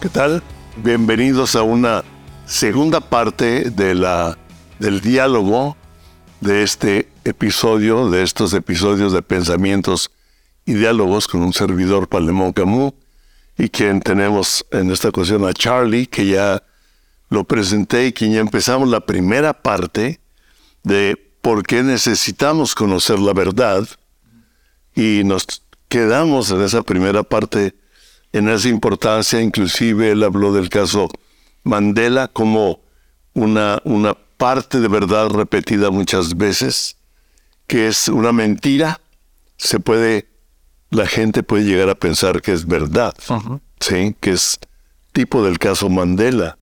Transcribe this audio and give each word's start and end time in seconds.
¿Qué 0.00 0.08
tal? 0.08 0.42
Bienvenidos 0.82 1.56
a 1.56 1.62
una 1.62 2.04
segunda 2.46 3.00
parte 3.00 3.68
de 3.68 3.94
la, 3.94 4.38
del 4.78 5.02
diálogo 5.02 5.76
de 6.40 6.62
este 6.62 7.10
episodio, 7.24 8.08
de 8.08 8.22
estos 8.22 8.54
episodios 8.54 9.12
de 9.12 9.20
pensamientos 9.20 10.10
y 10.64 10.72
diálogos 10.72 11.28
con 11.28 11.42
un 11.42 11.52
servidor 11.52 12.08
Palemón 12.08 12.54
Camus 12.54 12.94
y 13.58 13.68
quien 13.68 14.00
tenemos 14.00 14.64
en 14.70 14.90
esta 14.90 15.10
ocasión 15.10 15.44
a 15.44 15.52
Charlie, 15.52 16.06
que 16.06 16.26
ya 16.26 16.62
lo 17.28 17.44
presenté 17.44 18.06
y 18.06 18.14
quien 18.14 18.32
ya 18.32 18.40
empezamos 18.40 18.88
la 18.88 19.00
primera 19.00 19.52
parte 19.52 20.18
de 20.82 21.34
por 21.42 21.62
qué 21.62 21.82
necesitamos 21.82 22.74
conocer 22.74 23.18
la 23.18 23.34
verdad 23.34 23.86
y 24.94 25.24
nos 25.24 25.62
quedamos 25.90 26.50
en 26.52 26.62
esa 26.62 26.80
primera 26.80 27.22
parte, 27.22 27.74
en 28.32 28.48
esa 28.48 28.68
importancia, 28.68 29.40
inclusive 29.40 30.12
él 30.12 30.22
habló 30.22 30.52
del 30.52 30.68
caso 30.68 31.08
Mandela 31.64 32.28
como 32.28 32.80
una, 33.34 33.80
una 33.84 34.14
parte 34.14 34.80
de 34.80 34.88
verdad 34.88 35.28
repetida 35.28 35.90
muchas 35.90 36.36
veces, 36.36 36.96
que 37.66 37.88
es 37.88 38.08
una 38.08 38.32
mentira, 38.32 39.00
se 39.56 39.80
puede, 39.80 40.28
la 40.90 41.06
gente 41.06 41.42
puede 41.42 41.64
llegar 41.64 41.88
a 41.88 41.94
pensar 41.94 42.40
que 42.40 42.52
es 42.52 42.66
verdad, 42.66 43.14
¿sí? 43.80 44.16
que 44.20 44.32
es 44.32 44.58
tipo 45.12 45.44
del 45.44 45.58
caso 45.58 45.88
Mandela, 45.88 46.58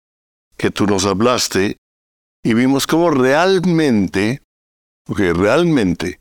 que 0.56 0.70
tú 0.70 0.86
nos 0.86 1.06
hablaste, 1.06 1.76
y 2.42 2.54
vimos 2.54 2.86
cómo 2.86 3.10
realmente, 3.10 4.42
porque 5.04 5.32
realmente, 5.32 6.20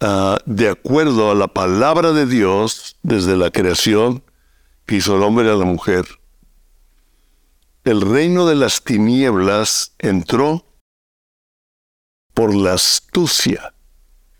ah, 0.00 0.38
de 0.46 0.70
acuerdo 0.70 1.30
a 1.30 1.34
la 1.34 1.48
palabra 1.48 2.12
de 2.12 2.26
Dios, 2.26 2.96
desde 3.02 3.36
la 3.36 3.50
creación 3.50 4.22
que 4.86 4.96
hizo 4.96 5.16
el 5.16 5.22
hombre 5.22 5.50
a 5.50 5.54
la 5.54 5.64
mujer, 5.64 6.06
el 7.84 8.00
reino 8.00 8.46
de 8.46 8.54
las 8.54 8.82
tinieblas 8.82 9.94
entró 9.98 10.64
por 12.34 12.54
la 12.54 12.74
astucia. 12.74 13.74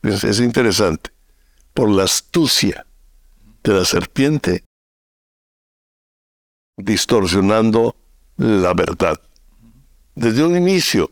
Es, 0.02 0.40
interesante. 0.40 1.10
Por 1.72 1.90
la 1.90 2.04
astucia 2.04 2.86
de 3.62 3.72
la 3.72 3.84
serpiente, 3.84 4.64
distorsionando 6.76 7.96
la 8.36 8.74
verdad. 8.74 9.20
Desde 10.14 10.44
un 10.44 10.56
inicio, 10.56 11.10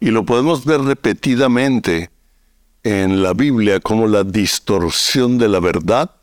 y 0.00 0.10
lo 0.10 0.24
podemos 0.24 0.64
ver 0.64 0.80
repetidamente 0.80 2.10
en 2.82 3.22
la 3.22 3.34
Biblia, 3.34 3.80
como 3.80 4.06
la 4.06 4.24
distorsión 4.24 5.38
de 5.38 5.48
la 5.48 5.60
verdad 5.60 6.14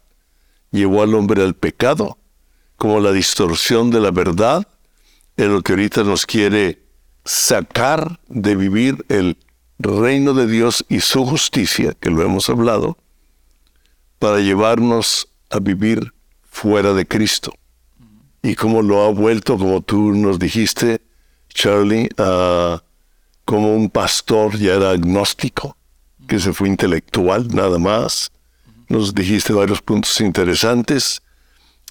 llevó 0.71 1.03
al 1.03 1.13
hombre 1.15 1.43
al 1.43 1.55
pecado, 1.55 2.17
como 2.77 2.99
la 2.99 3.11
distorsión 3.11 3.91
de 3.91 3.99
la 3.99 4.11
verdad 4.11 4.67
es 5.37 5.47
lo 5.47 5.61
que 5.61 5.73
ahorita 5.73 6.03
nos 6.03 6.25
quiere 6.25 6.81
sacar 7.25 8.19
de 8.27 8.55
vivir 8.55 9.05
el 9.09 9.37
reino 9.79 10.33
de 10.33 10.47
Dios 10.47 10.85
y 10.89 11.01
su 11.01 11.25
justicia, 11.25 11.93
que 11.99 12.09
lo 12.09 12.21
hemos 12.21 12.49
hablado, 12.49 12.97
para 14.19 14.39
llevarnos 14.39 15.27
a 15.49 15.59
vivir 15.59 16.13
fuera 16.43 16.93
de 16.93 17.05
Cristo. 17.05 17.53
Y 18.41 18.55
como 18.55 18.81
lo 18.81 19.03
ha 19.03 19.09
vuelto, 19.11 19.57
como 19.57 19.81
tú 19.81 20.13
nos 20.13 20.39
dijiste, 20.39 21.01
Charlie, 21.49 22.09
como 23.43 23.75
un 23.75 23.89
pastor 23.89 24.57
ya 24.57 24.75
era 24.75 24.91
agnóstico, 24.91 25.77
que 26.27 26.39
se 26.39 26.53
fue 26.53 26.67
intelectual 26.67 27.47
nada 27.53 27.79
más. 27.79 28.31
Nos 28.87 29.13
dijiste 29.13 29.51
varios 29.51 29.81
puntos 29.81 30.21
interesantes 30.21 31.21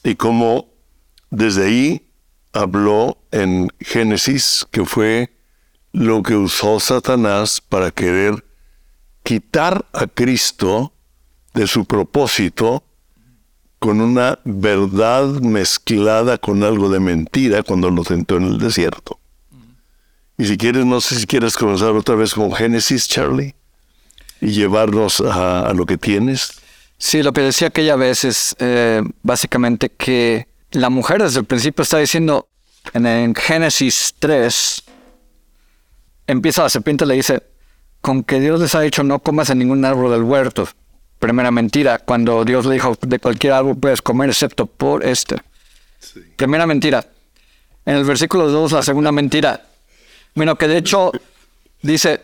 y 0.03 0.15
cómo 0.15 0.74
desde 1.35 1.67
ahí 1.67 2.07
habló 2.53 3.19
en 3.33 3.69
Génesis, 3.81 4.67
que 4.71 4.85
fue 4.85 5.31
lo 5.93 6.23
que 6.23 6.37
usó 6.37 6.79
Satanás 6.81 7.61
para 7.61 7.91
querer 7.91 8.45
quitar 9.23 9.85
a 9.93 10.07
Cristo 10.07 10.93
de 11.53 11.67
su 11.67 11.85
propósito 11.85 12.85
con 13.79 14.01
una 14.01 14.39
verdad 14.45 15.27
mezclada 15.41 16.39
con 16.39 16.63
algo 16.63 16.89
de 16.89 17.01
mentira 17.01 17.63
cuando 17.63 17.91
lo 17.91 18.03
tentó 18.03 18.37
en 18.37 18.45
el 18.45 18.59
desierto. 18.59 19.19
Y 20.39 20.47
si 20.47 20.57
quieres, 20.57 20.85
no 20.85 21.01
sé 21.01 21.17
si 21.17 21.27
quieres 21.27 21.57
comenzar 21.57 21.91
otra 21.91 22.15
vez 22.15 22.35
con 22.35 22.53
Génesis, 22.53 23.09
Charlie, 23.09 23.55
y 24.41 24.53
llevarnos 24.53 25.21
a, 25.21 25.73
lo 25.75 25.87
que 25.87 25.97
tienes. 25.97 26.61
Sí, 26.99 27.23
lo 27.23 27.33
que 27.33 27.41
decía 27.41 27.69
aquella 27.69 27.97
vez 27.97 28.25
es 28.25 28.57
eh, 28.59 29.03
básicamente 29.23 29.91
que 29.91 30.49
la 30.75 30.91
mujer 30.91 31.23
desde 31.23 31.41
el 31.41 31.47
principio 31.47 31.83
está 31.83 31.99
diciendo, 31.99 32.49
en, 32.93 33.35
Génesis 33.35 34.15
3, 34.19 34.83
empieza 36.27 36.63
la 36.65 36.69
serpiente 36.69 37.07
le 37.07 37.15
dice, 37.15 37.43
con 38.01 38.25
que 38.25 38.41
Dios 38.41 38.61
les 38.61 38.75
ha 38.75 38.81
dicho 38.81 39.03
no 39.03 39.21
comas 39.21 39.51
en 39.51 39.59
ningún 39.59 39.85
árbol 39.85 40.11
del 40.11 40.23
huerto. 40.23 40.69
Primera 41.19 41.51
mentira, 41.51 41.99
cuando 41.99 42.45
Dios 42.45 42.67
le 42.67 42.75
dijo, 42.75 42.99
de 43.01 43.19
cualquier 43.19 43.55
árbol 43.55 43.79
puedes 43.79 44.03
comer 44.03 44.29
excepto 44.29 44.67
por 44.67 45.05
este. 45.07 45.37
Primera 46.37 46.67
mentira. 46.67 47.07
En 47.87 47.97
el 47.97 48.05
versículo 48.05 48.49
2, 48.49 48.73
la 48.73 48.83
segunda 48.83 49.13
mentira. 49.13 49.65
Bueno, 50.35 50.57
que 50.57 50.67
de 50.69 50.79
hecho 50.79 51.13
dice, 51.83 52.21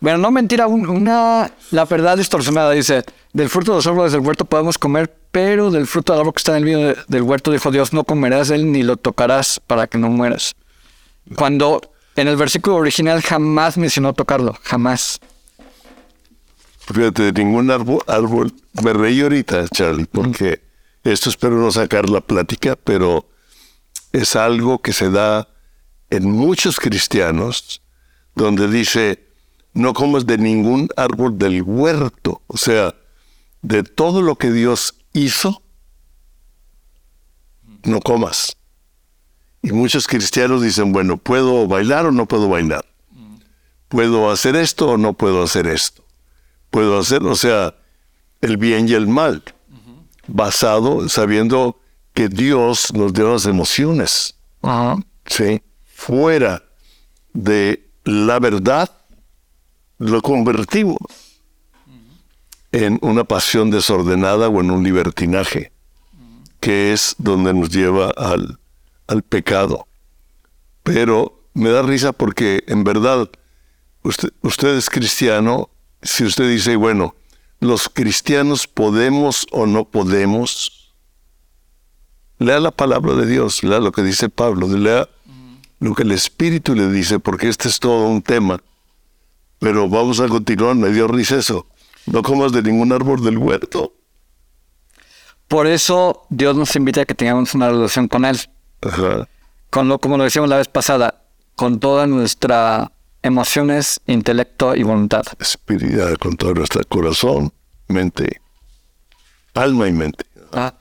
bueno, 0.00 0.18
no 0.18 0.30
mentira, 0.30 0.66
una, 0.66 1.50
la 1.70 1.84
verdad 1.86 2.16
distorsionada 2.16 2.72
dice, 2.72 3.04
del 3.32 3.48
fruto 3.48 3.72
de 3.72 3.76
los 3.78 3.86
árboles 3.86 4.12
del 4.12 4.20
huerto 4.20 4.44
podemos 4.44 4.78
comer, 4.78 5.14
pero 5.30 5.70
del 5.70 5.86
fruto 5.86 6.12
del 6.12 6.20
árbol 6.20 6.34
que 6.34 6.38
está 6.38 6.52
en 6.52 6.58
el 6.58 6.64
medio 6.64 6.96
del 7.08 7.22
huerto 7.22 7.50
dijo 7.50 7.70
Dios, 7.70 7.92
no 7.92 8.04
comerás 8.04 8.48
de 8.48 8.56
él 8.56 8.72
ni 8.72 8.82
lo 8.82 8.96
tocarás 8.96 9.60
para 9.66 9.86
que 9.86 9.98
no 9.98 10.10
mueras. 10.10 10.54
Cuando 11.36 11.80
en 12.16 12.28
el 12.28 12.36
versículo 12.36 12.76
original 12.76 13.22
jamás 13.22 13.78
mencionó 13.78 14.12
tocarlo, 14.12 14.58
jamás. 14.62 15.20
Fíjate, 16.92 17.32
de 17.32 17.44
ningún 17.44 17.70
árbol, 17.70 18.02
árbol, 18.06 18.52
me 18.82 18.92
reí 18.92 19.20
ahorita, 19.20 19.68
Charlie, 19.68 20.06
porque 20.06 20.62
esto 21.04 21.30
espero 21.30 21.56
no 21.56 21.70
sacar 21.70 22.08
la 22.08 22.20
plática, 22.20 22.76
pero 22.76 23.28
es 24.12 24.36
algo 24.36 24.82
que 24.82 24.92
se 24.92 25.10
da 25.10 25.48
en 26.10 26.30
muchos 26.30 26.80
cristianos, 26.80 27.80
donde 28.34 28.68
dice, 28.68 29.29
no 29.80 29.94
comas 29.94 30.26
de 30.26 30.38
ningún 30.38 30.88
árbol 30.96 31.38
del 31.38 31.62
huerto, 31.62 32.42
o 32.46 32.56
sea, 32.56 32.94
de 33.62 33.82
todo 33.82 34.22
lo 34.22 34.36
que 34.36 34.52
Dios 34.52 34.94
hizo, 35.12 35.62
no 37.84 38.00
comas. 38.00 38.56
Y 39.62 39.72
muchos 39.72 40.06
cristianos 40.06 40.62
dicen, 40.62 40.92
bueno, 40.92 41.16
¿puedo 41.16 41.66
bailar 41.66 42.06
o 42.06 42.12
no 42.12 42.26
puedo 42.26 42.48
bailar? 42.48 42.84
¿Puedo 43.88 44.30
hacer 44.30 44.54
esto 44.54 44.90
o 44.90 44.98
no 44.98 45.14
puedo 45.14 45.42
hacer 45.42 45.66
esto? 45.66 46.04
¿Puedo 46.70 46.98
hacer, 46.98 47.22
o 47.24 47.34
sea, 47.34 47.74
el 48.40 48.56
bien 48.56 48.88
y 48.88 48.92
el 48.92 49.08
mal? 49.08 49.42
Basado, 50.26 51.08
sabiendo 51.08 51.80
que 52.14 52.28
Dios 52.28 52.92
nos 52.94 53.12
dio 53.12 53.32
las 53.32 53.46
emociones. 53.46 54.36
¿sí? 55.26 55.62
Fuera 55.86 56.62
de 57.32 57.90
la 58.04 58.38
verdad, 58.38 58.90
lo 60.00 60.22
convertimos 60.22 60.96
en 62.72 62.98
una 63.02 63.24
pasión 63.24 63.70
desordenada 63.70 64.48
o 64.48 64.60
en 64.60 64.70
un 64.70 64.82
libertinaje, 64.82 65.72
que 66.58 66.94
es 66.94 67.14
donde 67.18 67.52
nos 67.52 67.68
lleva 67.68 68.08
al, 68.16 68.58
al 69.06 69.22
pecado. 69.22 69.86
Pero 70.82 71.42
me 71.52 71.68
da 71.68 71.82
risa 71.82 72.12
porque 72.12 72.64
en 72.66 72.82
verdad 72.82 73.28
usted, 74.02 74.32
usted 74.40 74.74
es 74.76 74.88
cristiano, 74.88 75.68
si 76.00 76.24
usted 76.24 76.48
dice, 76.48 76.76
bueno, 76.76 77.14
los 77.60 77.90
cristianos 77.90 78.66
podemos 78.66 79.46
o 79.52 79.66
no 79.66 79.84
podemos, 79.84 80.94
lea 82.38 82.58
la 82.58 82.70
palabra 82.70 83.14
de 83.16 83.26
Dios, 83.26 83.62
lea 83.62 83.80
lo 83.80 83.92
que 83.92 84.02
dice 84.02 84.30
Pablo, 84.30 84.66
lea 84.66 85.06
lo 85.78 85.94
que 85.94 86.04
el 86.04 86.12
Espíritu 86.12 86.74
le 86.74 86.90
dice, 86.90 87.18
porque 87.18 87.50
este 87.50 87.68
es 87.68 87.78
todo 87.78 88.06
un 88.06 88.22
tema. 88.22 88.62
Pero 89.60 89.88
vamos 89.88 90.18
a 90.20 90.28
continuar, 90.28 90.74
me 90.74 90.90
dio 90.90 91.06
risa 91.06 91.36
eso. 91.36 91.66
No 92.06 92.22
comas 92.22 92.50
de 92.50 92.62
ningún 92.62 92.92
árbol 92.92 93.22
del 93.22 93.38
huerto. 93.38 93.92
Por 95.46 95.66
eso 95.66 96.26
Dios 96.30 96.56
nos 96.56 96.74
invita 96.76 97.02
a 97.02 97.04
que 97.04 97.14
tengamos 97.14 97.54
una 97.54 97.68
relación 97.68 98.08
con 98.08 98.24
Él. 98.24 98.38
Con 99.68 99.88
lo, 99.88 99.98
como 99.98 100.16
lo 100.16 100.24
decíamos 100.24 100.48
la 100.48 100.56
vez 100.56 100.68
pasada, 100.68 101.22
con 101.56 101.78
todas 101.78 102.08
nuestras 102.08 102.88
emociones, 103.22 104.00
intelecto 104.06 104.74
y 104.74 104.82
voluntad. 104.82 105.24
Espiritual, 105.38 106.18
con 106.18 106.36
todo 106.36 106.54
nuestro 106.54 106.82
corazón, 106.88 107.52
mente, 107.88 108.40
alma 109.54 109.88
y 109.88 109.92
mente. 109.92 110.24
Ah, 110.52 110.74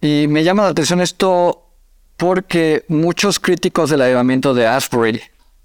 y 0.00 0.26
me 0.28 0.44
llama 0.44 0.64
la 0.64 0.68
atención 0.68 1.00
esto 1.00 1.70
porque 2.16 2.84
muchos 2.88 3.40
críticos 3.40 3.90
del 3.90 4.02
avivamiento 4.02 4.52
de 4.52 4.66
Asbury, 4.66 5.22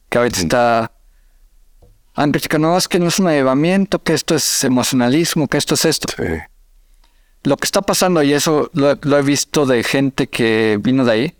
que 0.10 0.18
ahorita 0.18 0.40
está 0.40 0.92
han 2.14 2.32
que 2.32 2.60
no, 2.60 2.78
es 2.78 2.88
que 2.88 3.00
no 3.00 3.08
es 3.08 3.20
un 3.20 3.30
elevamiento, 3.30 4.04
que 4.04 4.14
esto 4.14 4.36
es 4.36 4.64
emocionalismo, 4.64 5.48
que 5.48 5.58
esto 5.58 5.76
es 5.76 5.86
esto. 5.86 6.08
Lo 7.44 7.58
que 7.58 7.66
está 7.66 7.82
pasando, 7.82 8.22
y 8.22 8.34
eso 8.34 8.70
lo, 8.74 9.18
he 9.18 9.22
visto 9.24 9.66
de 9.66 9.84
gente 9.84 10.28
que 10.28 10.78
vino 10.82 11.06
de 11.06 11.12
ahí, 11.12 11.36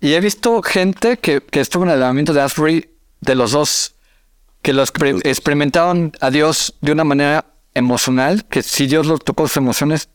Y 0.00 0.14
he 0.14 0.20
visto 0.20 0.62
gente 0.62 1.16
que, 1.18 1.40
que 1.40 1.60
estuvo 1.60 1.84
en 1.84 1.90
el 1.90 1.98
llamamiento 2.00 2.32
de 2.32 2.40
Asbury 2.42 2.90
de 3.20 3.34
los 3.34 3.52
dos, 3.52 3.94
que 4.60 4.72
los 4.72 4.92
exper- 4.92 5.20
experimentaron 5.24 6.12
a 6.20 6.30
Dios 6.30 6.74
de 6.80 6.92
una 6.92 7.04
manera 7.04 7.46
emocional, 7.74 8.44
que 8.46 8.62
si 8.62 8.86
Dios 8.86 9.06
los 9.06 9.20
tocó 9.24 9.46
sus 9.48 9.56
emociones, 9.56 10.08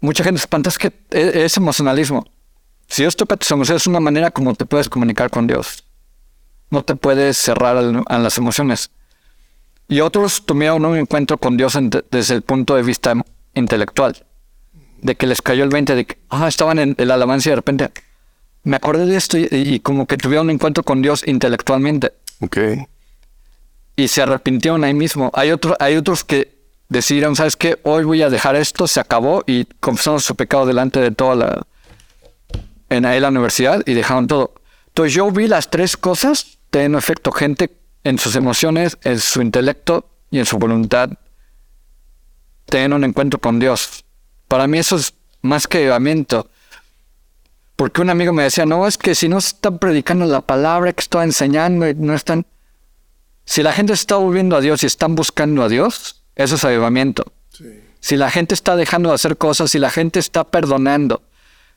mucha 0.00 0.24
gente 0.24 0.38
se 0.38 0.44
espanta, 0.44 0.68
es 0.70 0.78
que 0.78 0.92
e- 1.10 1.44
es 1.44 1.56
emocionalismo. 1.56 2.24
Si 2.88 3.02
Dios 3.02 3.14
toca 3.16 3.36
tus 3.36 3.50
emociones 3.50 3.82
es 3.82 3.86
una 3.86 4.00
manera 4.00 4.30
como 4.30 4.54
te 4.54 4.66
puedes 4.66 4.88
comunicar 4.88 5.30
con 5.30 5.46
Dios. 5.46 5.84
No 6.72 6.82
te 6.84 6.96
puedes 6.96 7.36
cerrar 7.36 7.76
al- 7.76 8.02
a 8.06 8.18
las 8.18 8.38
emociones. 8.38 8.90
Y 9.88 10.00
otros 10.00 10.44
tuvieron 10.46 10.84
un 10.86 10.96
encuentro 10.96 11.36
con 11.38 11.56
Dios 11.56 11.74
en- 11.76 11.90
desde 12.10 12.34
el 12.34 12.42
punto 12.42 12.74
de 12.76 12.82
vista 12.82 13.14
intelectual. 13.54 14.24
De 15.02 15.14
que 15.14 15.26
les 15.26 15.42
cayó 15.42 15.64
el 15.64 15.70
20 15.70 15.94
de 15.94 16.06
que 16.06 16.18
ah, 16.30 16.48
estaban 16.48 16.78
en 16.78 16.94
el 16.98 17.10
alabanza 17.10 17.48
y 17.48 17.52
de 17.52 17.56
repente 17.56 17.90
me 18.64 18.76
acordé 18.76 19.04
de 19.06 19.16
esto 19.16 19.36
y, 19.36 19.48
y 19.50 19.80
como 19.80 20.06
que 20.06 20.16
tuvieron 20.16 20.46
un 20.46 20.52
encuentro 20.52 20.82
con 20.82 21.02
Dios 21.02 21.26
intelectualmente 21.26 22.12
Ok. 22.40 22.56
y 23.96 24.08
se 24.08 24.22
arrepintieron 24.22 24.84
ahí 24.84 24.94
mismo. 24.94 25.30
Hay, 25.34 25.50
otro, 25.50 25.76
hay 25.80 25.96
otros 25.96 26.24
que 26.24 26.56
decidieron, 26.88 27.34
¿sabes 27.36 27.56
qué? 27.56 27.78
Hoy 27.82 28.04
voy 28.04 28.22
a 28.22 28.30
dejar 28.30 28.54
esto, 28.56 28.86
se 28.86 29.00
acabó 29.00 29.42
y 29.46 29.64
confesaron 29.80 30.20
su 30.20 30.36
pecado 30.36 30.64
delante 30.66 31.00
de 31.00 31.10
toda 31.10 31.34
la... 31.34 31.66
en 32.88 33.04
ahí 33.04 33.18
la 33.20 33.28
universidad 33.28 33.82
y 33.84 33.94
dejaron 33.94 34.26
todo. 34.28 34.54
Entonces 34.88 35.12
yo 35.14 35.30
vi 35.32 35.48
las 35.48 35.68
tres 35.70 35.96
cosas 35.96 36.58
teniendo 36.72 36.98
efecto. 36.98 37.30
Gente 37.30 37.70
en 38.02 38.18
sus 38.18 38.34
emociones, 38.34 38.98
en 39.04 39.20
su 39.20 39.40
intelecto 39.40 40.08
y 40.32 40.40
en 40.40 40.46
su 40.46 40.58
voluntad 40.58 41.10
teniendo 42.72 42.96
un 42.96 43.04
encuentro 43.04 43.38
con 43.38 43.58
Dios. 43.60 44.04
Para 44.48 44.66
mí 44.66 44.78
eso 44.78 44.96
es 44.96 45.14
más 45.42 45.68
que 45.68 45.80
llevamiento. 45.80 46.48
Porque 47.76 48.00
un 48.00 48.08
amigo 48.08 48.32
me 48.32 48.44
decía, 48.44 48.64
no, 48.64 48.86
es 48.86 48.96
que 48.96 49.14
si 49.14 49.28
no 49.28 49.38
están 49.38 49.78
predicando 49.78 50.24
la 50.24 50.40
palabra 50.40 50.92
que 50.92 51.00
estoy 51.00 51.24
enseñando 51.24 51.86
y 51.88 51.94
no 51.94 52.14
están... 52.14 52.46
Si 53.44 53.62
la 53.62 53.72
gente 53.72 53.92
está 53.92 54.16
volviendo 54.16 54.56
a 54.56 54.60
Dios 54.60 54.82
y 54.82 54.86
están 54.86 55.14
buscando 55.14 55.62
a 55.62 55.68
Dios, 55.68 56.22
eso 56.34 56.54
es 56.54 56.64
avivamiento. 56.64 57.32
Si 58.00 58.16
la 58.16 58.30
gente 58.30 58.54
está 58.54 58.74
dejando 58.74 59.10
de 59.10 59.16
hacer 59.16 59.36
cosas, 59.36 59.70
si 59.70 59.78
la 59.78 59.90
gente 59.90 60.18
está 60.18 60.44
perdonando, 60.44 61.22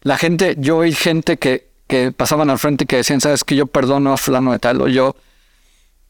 la 0.01 0.17
gente, 0.17 0.55
yo 0.57 0.77
oí 0.77 0.93
gente 0.93 1.37
que, 1.37 1.71
que 1.87 2.11
pasaban 2.11 2.49
al 2.49 2.59
frente 2.59 2.85
que 2.85 2.97
decían, 2.97 3.21
sabes 3.21 3.43
que 3.43 3.55
yo 3.55 3.67
perdono 3.67 4.13
a 4.13 4.17
fulano 4.17 4.51
de 4.51 4.59
tal, 4.59 4.81
o 4.81 4.87
yo, 4.87 5.15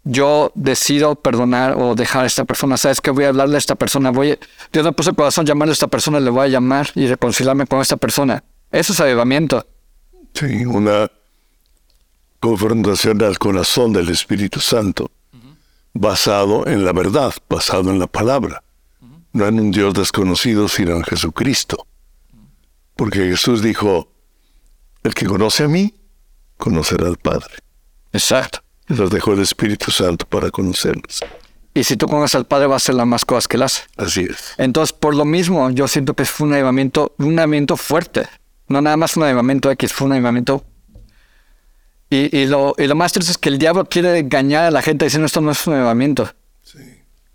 yo 0.04 0.52
decido 0.56 1.16
perdonar 1.16 1.76
o 1.78 1.96
dejar 1.96 2.24
a 2.24 2.28
esta 2.28 2.46
persona, 2.46 2.78
sabes 2.78 3.02
que 3.02 3.12
voy 3.12 3.26
a 3.26 3.30
hablarle 3.30 3.56
a 3.56 3.58
esta 3.58 3.76
persona, 3.76 4.12
voy 4.12 4.32
a, 4.32 4.38
Dios 4.72 4.86
me 4.86 4.92
puso 4.92 5.10
el 5.10 5.16
corazón 5.16 5.46
llamarle 5.46 5.72
a 5.72 5.74
esta 5.74 5.88
persona, 5.88 6.20
le 6.20 6.30
voy 6.30 6.46
a 6.46 6.50
llamar 6.50 6.90
y 6.96 7.08
reconciliarme 7.08 7.68
con 7.68 7.82
esta 7.82 7.98
persona. 7.98 8.44
Eso 8.72 8.94
es 8.94 9.00
avivamiento. 9.00 9.66
Sí, 10.34 10.66
una 10.66 11.10
confrontación 12.40 13.22
al 13.24 13.40
corazón 13.40 13.94
del 13.94 14.10
Espíritu 14.10 14.60
Santo, 14.60 15.12
basado 15.94 16.68
en 16.68 16.86
la 16.86 16.94
verdad, 16.94 17.34
basado 17.50 17.90
en 17.90 18.00
la 18.00 18.08
palabra, 18.08 18.64
no 19.34 19.48
en 19.48 19.60
un 19.60 19.72
Dios 19.72 19.94
desconocido, 19.94 20.68
sino 20.68 20.92
en 20.92 21.04
Jesucristo. 21.04 21.88
Porque 22.96 23.20
Jesús 23.20 23.62
dijo, 23.62 24.15
el 25.06 25.14
que 25.14 25.26
conoce 25.26 25.64
a 25.64 25.68
mí, 25.68 25.94
conocerá 26.58 27.08
al 27.08 27.18
Padre. 27.18 27.56
Exacto. 28.12 28.60
Nos 28.88 29.10
dejó 29.10 29.34
el 29.34 29.42
Espíritu 29.42 29.92
Santo 29.92 30.26
para 30.28 30.52
conocerlos. 30.52 31.22
Y 31.74 31.84
si 31.84 31.98
tú 31.98 32.08
conoces 32.08 32.36
al 32.36 32.46
Padre, 32.46 32.68
vas 32.68 32.76
a 32.76 32.84
hacer 32.86 32.96
las 32.96 33.08
más 33.08 33.26
cosas 33.26 33.48
que 33.48 33.58
él 33.58 33.64
hace. 33.64 33.82
Así 33.98 34.22
es. 34.30 34.54
Entonces, 34.58 34.94
por 34.94 35.16
lo 35.16 35.26
mismo, 35.26 35.70
yo 35.72 35.88
siento 35.88 36.14
que 36.14 36.24
fue 36.26 36.48
un 36.48 36.54
avivamiento, 36.54 37.14
un 37.18 37.38
avivamiento 37.40 37.76
fuerte. 37.78 38.28
No 38.68 38.82
nada 38.82 38.96
más 38.98 39.18
un 39.18 39.24
avivamiento 39.24 39.70
X, 39.72 39.92
fue 39.92 40.08
un 40.08 40.14
avivamiento. 40.14 40.64
Y, 42.10 42.36
y 42.38 42.46
lo, 42.46 42.76
y 42.78 42.88
lo 42.88 42.96
más 42.96 43.12
triste 43.12 43.32
es 43.32 43.38
que 43.38 43.50
el 43.50 43.58
diablo 43.58 43.86
quiere 43.86 44.18
engañar 44.20 44.66
a 44.66 44.72
la 44.72 44.82
gente 44.82 45.06
diciendo 45.06 45.26
esto 45.26 45.42
no 45.42 45.52
es 45.52 45.66
un 45.68 45.74
avivamiento. 45.74 46.32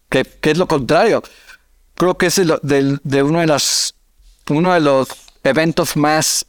Que, 0.09 0.25
que 0.25 0.51
es 0.53 0.59
lo 0.59 0.67
contrario. 0.67 1.23
Creo 1.97 2.17
que 2.17 2.27
es 2.27 2.37
de, 2.37 2.59
del- 2.63 3.01
de 3.05 3.23
uno 3.23 3.41
de 3.41 3.47
las 3.47 3.95
uno 4.49 4.73
de 4.73 4.81
los 4.81 5.09
eventos 5.45 5.97
más 5.97 6.45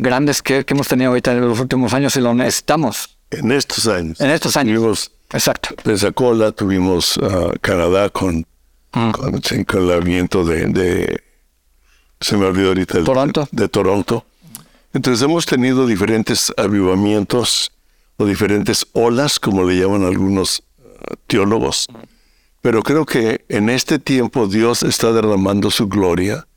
grandes 0.00 0.42
que, 0.42 0.64
que 0.64 0.74
hemos 0.74 0.88
tenido 0.88 1.10
ahorita 1.10 1.32
en 1.32 1.40
los 1.48 1.60
últimos 1.60 1.92
años 1.94 2.16
y 2.16 2.20
lo 2.20 2.34
necesitamos. 2.34 3.16
En 3.30 3.52
estos 3.52 3.86
años. 3.86 4.20
En 4.20 4.30
estos 4.30 4.56
años. 4.56 4.76
Tuvimos 4.78 5.12
Exacto. 5.32 5.74
Pensacola, 5.84 6.50
tuvimos 6.52 7.18
ah, 7.22 7.52
Canadá 7.60 8.08
con, 8.10 8.46
Mm. 8.92 9.12
con, 9.12 9.40
el 9.84 9.90
aviento 9.92 10.44
de, 10.44 10.66
de- 10.66 11.22
Se 12.20 12.36
me 12.36 12.46
olvidó 12.46 12.68
ahorita. 12.70 12.98
el- 12.98 13.04
Toronto. 13.04 13.48
De 13.52 13.68
Toronto. 13.68 14.24
Entonces 14.92 15.22
hemos 15.22 15.46
tenido 15.46 15.86
diferentes 15.86 16.52
avivamientos 16.56 17.70
o 18.16 18.26
diferentes 18.26 18.86
olas, 18.92 19.38
como 19.38 19.62
le 19.64 19.78
llaman 19.78 20.04
algunos 20.04 20.64
ah, 20.80 21.14
teólogos. 21.28 21.86
Pero 22.62 22.82
creo 22.82 23.06
que 23.06 23.44
en 23.48 23.70
este 23.70 24.00
tiempo 24.00 24.48
Dios 24.48 24.82
está 24.82 25.12
derramando 25.12 25.70
su 25.70 25.86
gloria. 25.86 26.48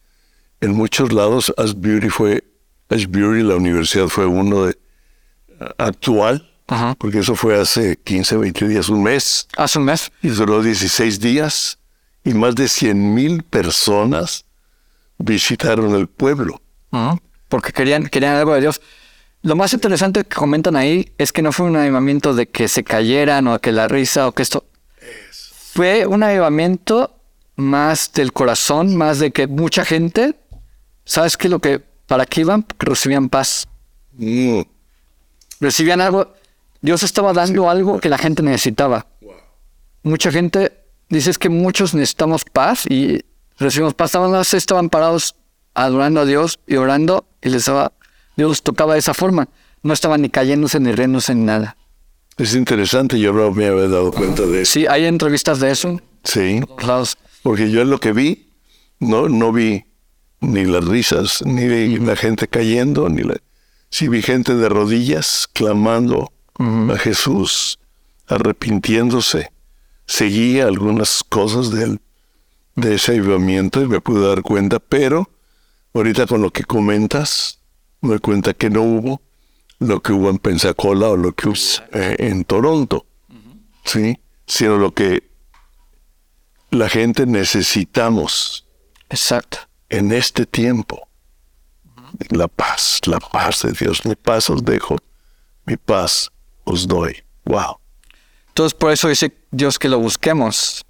En 0.59 0.71
muchos 0.73 1.13
lados, 1.13 1.53
Ashbury 1.55 2.09
fue, 2.09 2.43
Ashbury, 2.93 3.43
la 3.43 3.55
universidad 3.55 4.07
fue 4.07 4.25
uno 4.25 4.65
de, 4.65 4.77
actual, 5.77 6.49
porque 6.97 7.19
eso 7.19 7.35
fue 7.35 7.59
hace 7.59 7.97
15, 7.97 8.37
20 8.37 8.67
días, 8.67 8.89
un 8.89 9.03
mes, 9.03 9.47
Hace 9.57 9.79
un 9.79 9.85
mes. 9.85 10.11
y 10.21 10.29
duró 10.29 10.61
16 10.61 11.19
días, 11.19 11.79
y 12.23 12.33
más 12.33 12.55
de 12.55 12.67
100 12.67 13.13
mil 13.13 13.43
personas 13.43 14.45
visitaron 15.17 15.95
el 15.95 16.07
pueblo. 16.07 16.61
Porque 17.49 17.71
querían, 17.71 18.07
querían 18.07 18.35
algo 18.35 18.53
de 18.53 18.61
Dios. 18.61 18.81
Lo 19.41 19.55
más 19.55 19.73
interesante 19.73 20.23
que 20.23 20.35
comentan 20.35 20.75
ahí 20.75 21.11
es 21.17 21.31
que 21.31 21.41
no 21.41 21.51
fue 21.51 21.65
un 21.65 21.75
avivamiento 21.75 22.33
de 22.33 22.47
que 22.47 22.67
se 22.67 22.83
cayeran 22.83 23.47
o 23.47 23.59
que 23.59 23.71
la 23.71 23.87
risa 23.87 24.27
o 24.27 24.31
que 24.31 24.41
esto. 24.41 24.65
Fue 25.73 26.05
un 26.05 26.23
avivamiento 26.23 27.19
más 27.55 28.11
del 28.13 28.31
corazón, 28.31 28.95
más 28.95 29.19
de 29.19 29.31
que 29.31 29.47
mucha 29.47 29.85
gente, 29.85 30.35
¿sabes 31.05 31.35
qué? 31.35 31.49
Lo 31.49 31.59
que, 31.59 31.83
¿para 32.07 32.25
qué 32.25 32.41
iban? 32.41 32.65
Recibían 32.79 33.29
paz. 33.29 33.67
Mm, 34.13 34.61
Recibían 35.59 36.01
algo. 36.01 36.33
Dios 36.81 37.03
estaba 37.03 37.31
dando 37.33 37.69
algo 37.69 37.99
que 37.99 38.09
la 38.09 38.17
gente 38.17 38.43
necesitaba. 38.43 39.07
Mucha 40.03 40.31
gente 40.31 40.73
dice 41.09 41.29
es 41.29 41.37
que 41.37 41.49
muchos 41.49 41.93
necesitamos 41.93 42.43
paz 42.43 42.85
y 42.89 43.21
recibimos 43.57 43.93
paz. 43.93 44.07
Estaban, 44.09 44.41
estaban 44.41 44.89
parados 44.89 45.35
adorando 45.73 46.21
a 46.21 46.25
Dios 46.25 46.59
y 46.67 46.75
orando 46.75 47.25
y 47.41 47.49
les 47.49 47.65
daba, 47.65 47.93
Dios 48.35 48.63
tocaba 48.63 48.93
de 48.93 48.99
esa 48.99 49.13
forma. 49.13 49.47
No 49.81 49.93
estaban 49.93 50.21
ni 50.21 50.29
cayéndose 50.29 50.79
ni 50.79 50.91
riéndose 50.91 51.33
ni 51.35 51.45
nada. 51.45 51.77
Es 52.37 52.55
interesante, 52.55 53.19
yo 53.19 53.31
no 53.31 53.51
me 53.51 53.67
había 53.67 53.87
dado 53.87 54.11
cuenta 54.11 54.43
de 54.43 54.63
eso. 54.63 54.73
Sí, 54.73 54.87
hay 54.87 55.05
entrevistas 55.05 55.59
de 55.59 55.71
eso. 55.71 56.01
Sí, 56.23 56.61
porque 57.43 57.69
yo 57.69 57.81
en 57.81 57.89
lo 57.89 57.99
que 57.99 58.11
vi, 58.11 58.49
no, 58.99 59.29
no 59.29 59.51
vi 59.51 59.85
ni 60.43 60.65
las 60.65 60.85
risas, 60.85 61.43
ni 61.45 61.97
la 61.97 62.15
gente 62.15 62.47
cayendo, 62.47 63.09
ni 63.09 63.23
la... 63.23 63.35
Sí 63.89 64.07
vi 64.07 64.21
gente 64.21 64.55
de 64.55 64.69
rodillas 64.69 65.47
clamando 65.53 66.31
a 66.57 66.97
Jesús, 66.97 67.79
arrepintiéndose. 68.27 69.51
Seguí 70.07 70.59
algunas 70.59 71.23
cosas 71.23 71.71
del, 71.71 71.99
de 72.75 72.95
ese 72.95 73.13
avivamiento 73.13 73.81
y 73.81 73.87
me 73.87 74.01
pude 74.01 74.27
dar 74.27 74.41
cuenta, 74.41 74.79
pero 74.79 75.29
ahorita 75.93 76.25
con 76.25 76.41
lo 76.41 76.51
que 76.51 76.63
comentas, 76.63 77.59
me 78.01 78.09
doy 78.09 78.19
cuenta 78.19 78.53
que 78.53 78.69
no 78.69 78.81
hubo 78.81 79.21
lo 79.79 80.01
que 80.01 80.13
hubo 80.13 80.29
en 80.29 80.39
Pensacola 80.39 81.09
o 81.09 81.17
lo 81.17 81.33
que 81.33 81.49
hubo 81.49 81.55
eh, 81.93 82.15
en 82.19 82.43
Toronto, 82.45 83.05
¿sí? 83.85 84.19
Sino 84.47 84.77
lo 84.77 84.93
que 84.93 85.29
la 86.71 86.89
gente 86.89 87.27
necesitamos 87.27 88.63
Exacto. 89.13 89.59
En 89.93 90.11
este 90.11 90.45
tiempo. 90.45 91.07
La 92.29 92.47
paz, 92.47 92.99
la 93.05 93.19
paz 93.19 93.61
de 93.61 93.71
Dios. 93.71 94.05
Mi 94.05 94.15
paz 94.15 94.49
os 94.49 94.63
dejo, 94.63 94.97
mi 95.65 95.77
paz 95.77 96.29
os 96.63 96.87
doy. 96.87 97.23
Wow. 97.45 97.77
Entonces, 98.49 98.73
por 98.73 98.91
eso 98.91 99.07
dice 99.07 99.35
Dios 99.51 99.77
que 99.77 99.89
lo 99.89 99.99
busquemos. 99.99 100.83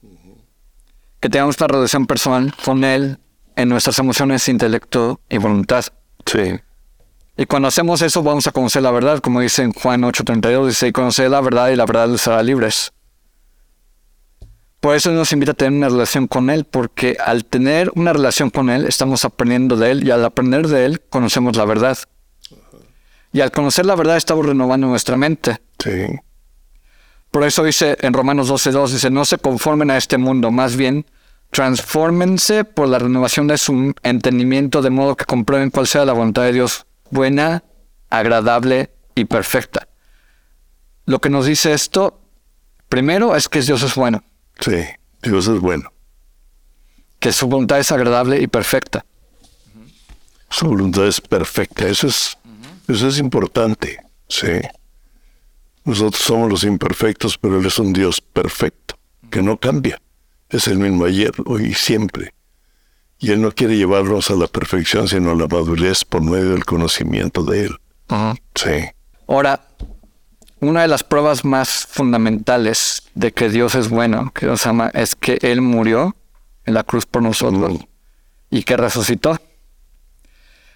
Que 1.19 1.29
tengamos 1.29 1.57
una 1.57 1.67
relación 1.67 2.05
personal 2.05 2.53
con 2.63 2.83
Él 2.83 3.19
en 3.55 3.69
nuestras 3.69 3.99
emociones, 3.99 4.47
intelecto 4.49 5.19
y 5.29 5.37
voluntad. 5.37 5.85
Sí. 6.25 6.59
Y 7.37 7.45
cuando 7.45 7.67
hacemos 7.67 8.01
eso 8.01 8.21
vamos 8.21 8.47
a 8.47 8.51
conocer 8.51 8.83
la 8.83 8.91
verdad, 8.91 9.19
como 9.19 9.41
dice 9.41 9.63
en 9.63 9.73
Juan 9.73 10.01
8:32, 10.03 10.67
dice, 10.67 10.87
y 10.87 10.91
conocer 10.91 11.29
la 11.29 11.41
verdad 11.41 11.69
y 11.69 11.75
la 11.75 11.85
verdad 11.85 12.07
los 12.07 12.27
hará 12.27 12.43
libres. 12.43 12.93
Por 14.83 14.97
eso 14.97 15.13
nos 15.13 15.31
invita 15.31 15.53
a 15.53 15.55
tener 15.55 15.77
una 15.77 15.87
relación 15.87 16.27
con 16.27 16.49
Él, 16.49 16.65
porque 16.65 17.15
al 17.25 17.45
tener 17.45 17.89
una 17.95 18.11
relación 18.11 18.49
con 18.49 18.69
Él 18.69 18.85
estamos 18.85 19.23
aprendiendo 19.23 19.77
de 19.77 19.91
Él 19.91 20.05
y 20.05 20.11
al 20.11 20.25
aprender 20.25 20.67
de 20.67 20.83
Él 20.83 20.99
conocemos 21.09 21.55
la 21.55 21.63
verdad. 21.63 21.97
Y 23.31 23.39
al 23.39 23.51
conocer 23.51 23.85
la 23.85 23.95
verdad 23.95 24.17
estamos 24.17 24.45
renovando 24.45 24.87
nuestra 24.87 25.15
mente. 25.15 25.61
Sí. 25.79 26.07
Por 27.31 27.45
eso 27.45 27.63
dice 27.63 27.95
en 28.01 28.11
Romanos 28.11 28.51
12:2, 28.51 28.89
dice, 28.89 29.09
no 29.09 29.23
se 29.23 29.37
conformen 29.37 29.89
a 29.89 29.95
este 29.95 30.17
mundo, 30.17 30.51
más 30.51 30.75
bien 30.75 31.05
transfórmense 31.49 32.65
por 32.65 32.89
la 32.89 32.99
renovación 32.99 33.47
de 33.47 33.57
su 33.57 33.93
entendimiento 34.03 34.81
de 34.81 34.89
modo 34.89 35.15
que 35.15 35.23
comprueben 35.23 35.69
cuál 35.69 35.87
sea 35.87 36.03
la 36.03 36.11
voluntad 36.11 36.41
de 36.41 36.51
Dios 36.51 36.87
buena, 37.09 37.63
agradable 38.09 38.89
y 39.15 39.23
perfecta. 39.23 39.87
Lo 41.05 41.19
que 41.19 41.29
nos 41.29 41.45
dice 41.45 41.71
esto, 41.71 42.19
primero, 42.89 43.37
es 43.37 43.47
que 43.47 43.61
Dios 43.61 43.81
es 43.81 43.95
bueno. 43.95 44.25
Sí, 44.63 44.81
Dios 45.21 45.47
es 45.47 45.59
bueno. 45.59 45.91
Que 47.19 47.33
su 47.33 47.47
voluntad 47.47 47.79
es 47.79 47.91
agradable 47.91 48.41
y 48.41 48.47
perfecta. 48.47 49.05
Su 50.49 50.67
voluntad 50.67 51.05
es 51.05 51.19
perfecta. 51.19 51.85
Eso 51.85 52.07
es, 52.07 52.37
eso 52.87 53.07
es 53.09 53.19
importante. 53.19 53.99
Sí. 54.29 54.61
Nosotros 55.83 56.23
somos 56.23 56.49
los 56.49 56.63
imperfectos, 56.63 57.37
pero 57.37 57.59
Él 57.59 57.65
es 57.65 57.77
un 57.77 57.91
Dios 57.91 58.21
perfecto, 58.21 58.95
que 59.29 59.41
no 59.41 59.57
cambia. 59.57 60.01
Es 60.49 60.67
el 60.67 60.77
mismo 60.77 61.03
ayer, 61.03 61.33
hoy 61.45 61.65
y 61.65 61.73
siempre. 61.73 62.33
Y 63.19 63.31
Él 63.31 63.41
no 63.41 63.51
quiere 63.51 63.75
llevarnos 63.75 64.31
a 64.31 64.35
la 64.35 64.47
perfección, 64.47 65.09
sino 65.09 65.31
a 65.31 65.35
la 65.35 65.47
madurez 65.47 66.05
por 66.05 66.21
medio 66.21 66.51
del 66.51 66.63
conocimiento 66.63 67.43
de 67.43 67.65
Él. 67.65 67.77
Sí. 68.55 68.85
Ahora, 69.27 69.67
una 70.63 70.81
de 70.81 70.87
las 70.87 71.03
pruebas 71.03 71.43
más 71.45 71.87
fundamentales 71.89 73.03
de 73.15 73.31
que 73.31 73.49
Dios 73.49 73.75
es 73.75 73.89
bueno, 73.89 74.31
que 74.33 74.45
Dios 74.45 74.65
ama, 74.65 74.89
es 74.93 75.15
que 75.15 75.37
Él 75.41 75.61
murió 75.61 76.15
en 76.65 76.73
la 76.73 76.83
cruz 76.83 77.05
por 77.05 77.21
nosotros 77.21 77.79
y 78.49 78.63
que 78.63 78.77
resucitó. 78.77 79.37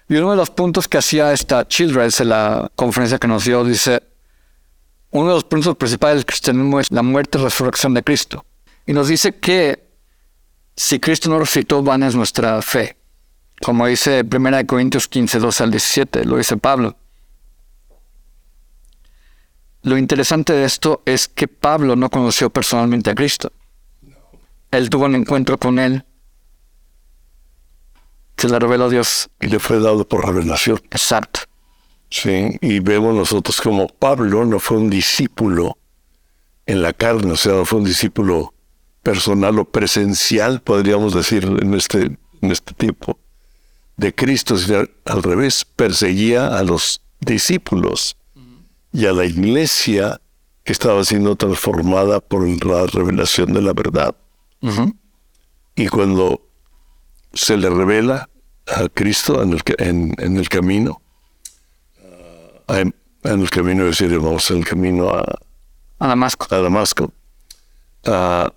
Y 0.09 0.15
uno 0.15 0.31
de 0.31 0.37
los 0.37 0.49
puntos 0.49 0.87
que 0.87 0.97
hacía 0.97 1.33
esta 1.33 1.67
Childress 1.67 2.21
en 2.21 2.29
la 2.29 2.71
conferencia 2.75 3.17
que 3.17 3.27
nos 3.27 3.45
dio, 3.45 3.63
dice, 3.63 4.03
uno 5.11 5.29
de 5.29 5.33
los 5.35 5.43
puntos 5.43 5.75
principales 5.75 6.17
del 6.17 6.25
cristianismo 6.25 6.79
es 6.79 6.91
la 6.91 7.01
muerte 7.01 7.37
y 7.37 7.41
resurrección 7.41 7.93
de 7.93 8.03
Cristo. 8.03 8.45
Y 8.85 8.93
nos 8.93 9.07
dice 9.07 9.35
que 9.35 9.87
si 10.75 10.99
Cristo 10.99 11.29
no 11.29 11.39
resucitó, 11.39 11.81
van 11.81 12.03
es 12.03 12.15
nuestra 12.15 12.61
fe. 12.61 12.97
Como 13.61 13.87
dice 13.87 14.23
1 14.23 14.67
Corintios 14.67 15.07
15, 15.07 15.39
2 15.39 15.61
al 15.61 15.71
17, 15.71 16.25
lo 16.25 16.37
dice 16.37 16.57
Pablo. 16.57 16.95
Lo 19.87 19.97
interesante 19.97 20.51
de 20.51 20.65
esto 20.65 21.01
es 21.05 21.29
que 21.29 21.47
Pablo 21.47 21.95
no 21.95 22.09
conoció 22.09 22.49
personalmente 22.49 23.09
a 23.09 23.15
Cristo. 23.15 23.53
Él 24.69 24.89
tuvo 24.89 25.05
un 25.05 25.15
encuentro 25.15 25.57
con 25.57 25.79
él. 25.79 26.03
Se 28.35 28.49
le 28.49 28.59
reveló 28.59 28.83
a 28.83 28.89
Dios. 28.89 29.29
Y 29.39 29.47
le 29.47 29.59
fue 29.59 29.79
dado 29.79 30.05
por 30.05 30.25
revelación. 30.25 30.81
Exacto. 30.91 31.39
Sí, 32.09 32.57
y 32.59 32.81
vemos 32.81 33.15
nosotros 33.15 33.61
como 33.61 33.87
Pablo 33.87 34.43
no 34.43 34.59
fue 34.59 34.75
un 34.75 34.89
discípulo 34.89 35.77
en 36.65 36.81
la 36.81 36.91
carne, 36.91 37.31
o 37.31 37.37
sea, 37.37 37.53
no 37.53 37.63
fue 37.63 37.79
un 37.79 37.85
discípulo 37.85 38.53
personal 39.03 39.57
o 39.57 39.63
presencial, 39.71 40.59
podríamos 40.59 41.13
decir 41.13 41.45
en 41.45 41.73
este, 41.73 42.17
en 42.41 42.51
este 42.51 42.73
tiempo, 42.73 43.17
de 43.95 44.13
Cristo, 44.13 44.57
sino 44.57 44.83
al 45.05 45.23
revés, 45.23 45.63
perseguía 45.63 46.57
a 46.57 46.63
los 46.63 47.01
discípulos 47.21 48.17
y 48.91 49.05
a 49.05 49.13
la 49.13 49.25
iglesia 49.25 50.21
que 50.63 50.73
estaba 50.73 51.03
siendo 51.03 51.35
transformada 51.35 52.19
por 52.19 52.47
la 52.65 52.85
revelación 52.87 53.53
de 53.53 53.61
la 53.61 53.73
verdad. 53.73 54.15
Y 55.75 55.87
cuando 55.87 56.41
se 57.33 57.57
le 57.57 57.69
revela 57.69 58.29
a 58.67 58.89
Cristo 58.89 59.41
en 59.43 59.53
el, 59.53 59.61
en 60.17 60.37
el 60.37 60.49
camino, 60.49 61.01
en 62.67 62.93
el 63.23 63.49
camino, 63.49 63.85
decir, 63.85 64.17
vamos 64.19 64.49
en 64.51 64.57
el 64.57 64.65
camino 64.65 65.09
a, 65.09 65.23
a 65.99 66.07
Damasco. 66.07 66.47
A 66.53 66.59
Damasco. 66.59 67.11
Ah, 68.05 68.53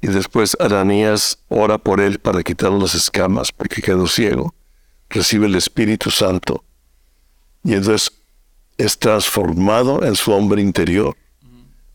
y 0.00 0.08
después 0.08 0.56
Ananías 0.60 1.38
ora 1.48 1.78
por 1.78 2.00
él 2.00 2.18
para 2.18 2.42
quitar 2.42 2.70
las 2.72 2.94
escamas 2.94 3.52
porque 3.52 3.80
quedó 3.80 4.06
ciego. 4.06 4.54
Recibe 5.08 5.46
el 5.46 5.54
Espíritu 5.54 6.10
Santo. 6.10 6.64
Y 7.62 7.74
entonces 7.74 8.12
es 8.78 8.98
transformado 8.98 10.04
en 10.04 10.16
su 10.16 10.32
hombre 10.32 10.62
interior. 10.62 11.16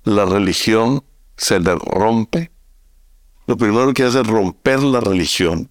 La 0.03 0.25
religión 0.25 1.03
se 1.37 1.59
le 1.59 1.75
rompe. 1.75 2.51
Lo 3.47 3.57
primero 3.57 3.93
que 3.93 4.03
hace 4.03 4.21
es 4.21 4.27
romper 4.27 4.81
la 4.83 4.99
religión, 4.99 5.69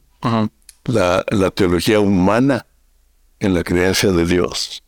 la, 0.84 1.24
la, 1.30 1.50
teología 1.50 2.00
humana 2.00 2.66
en 3.38 3.54
la 3.54 3.62
creencia 3.62 4.10
de 4.10 4.26
Dios. 4.26 4.82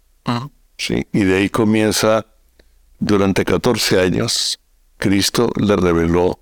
Sí, 0.77 1.07
y 1.13 1.21
de 1.21 1.37
ahí 1.37 1.49
comienza, 1.49 2.27
durante 2.99 3.45
14 3.45 4.01
años, 4.01 4.59
Cristo 4.97 5.51
le 5.57 5.77
reveló 5.77 6.41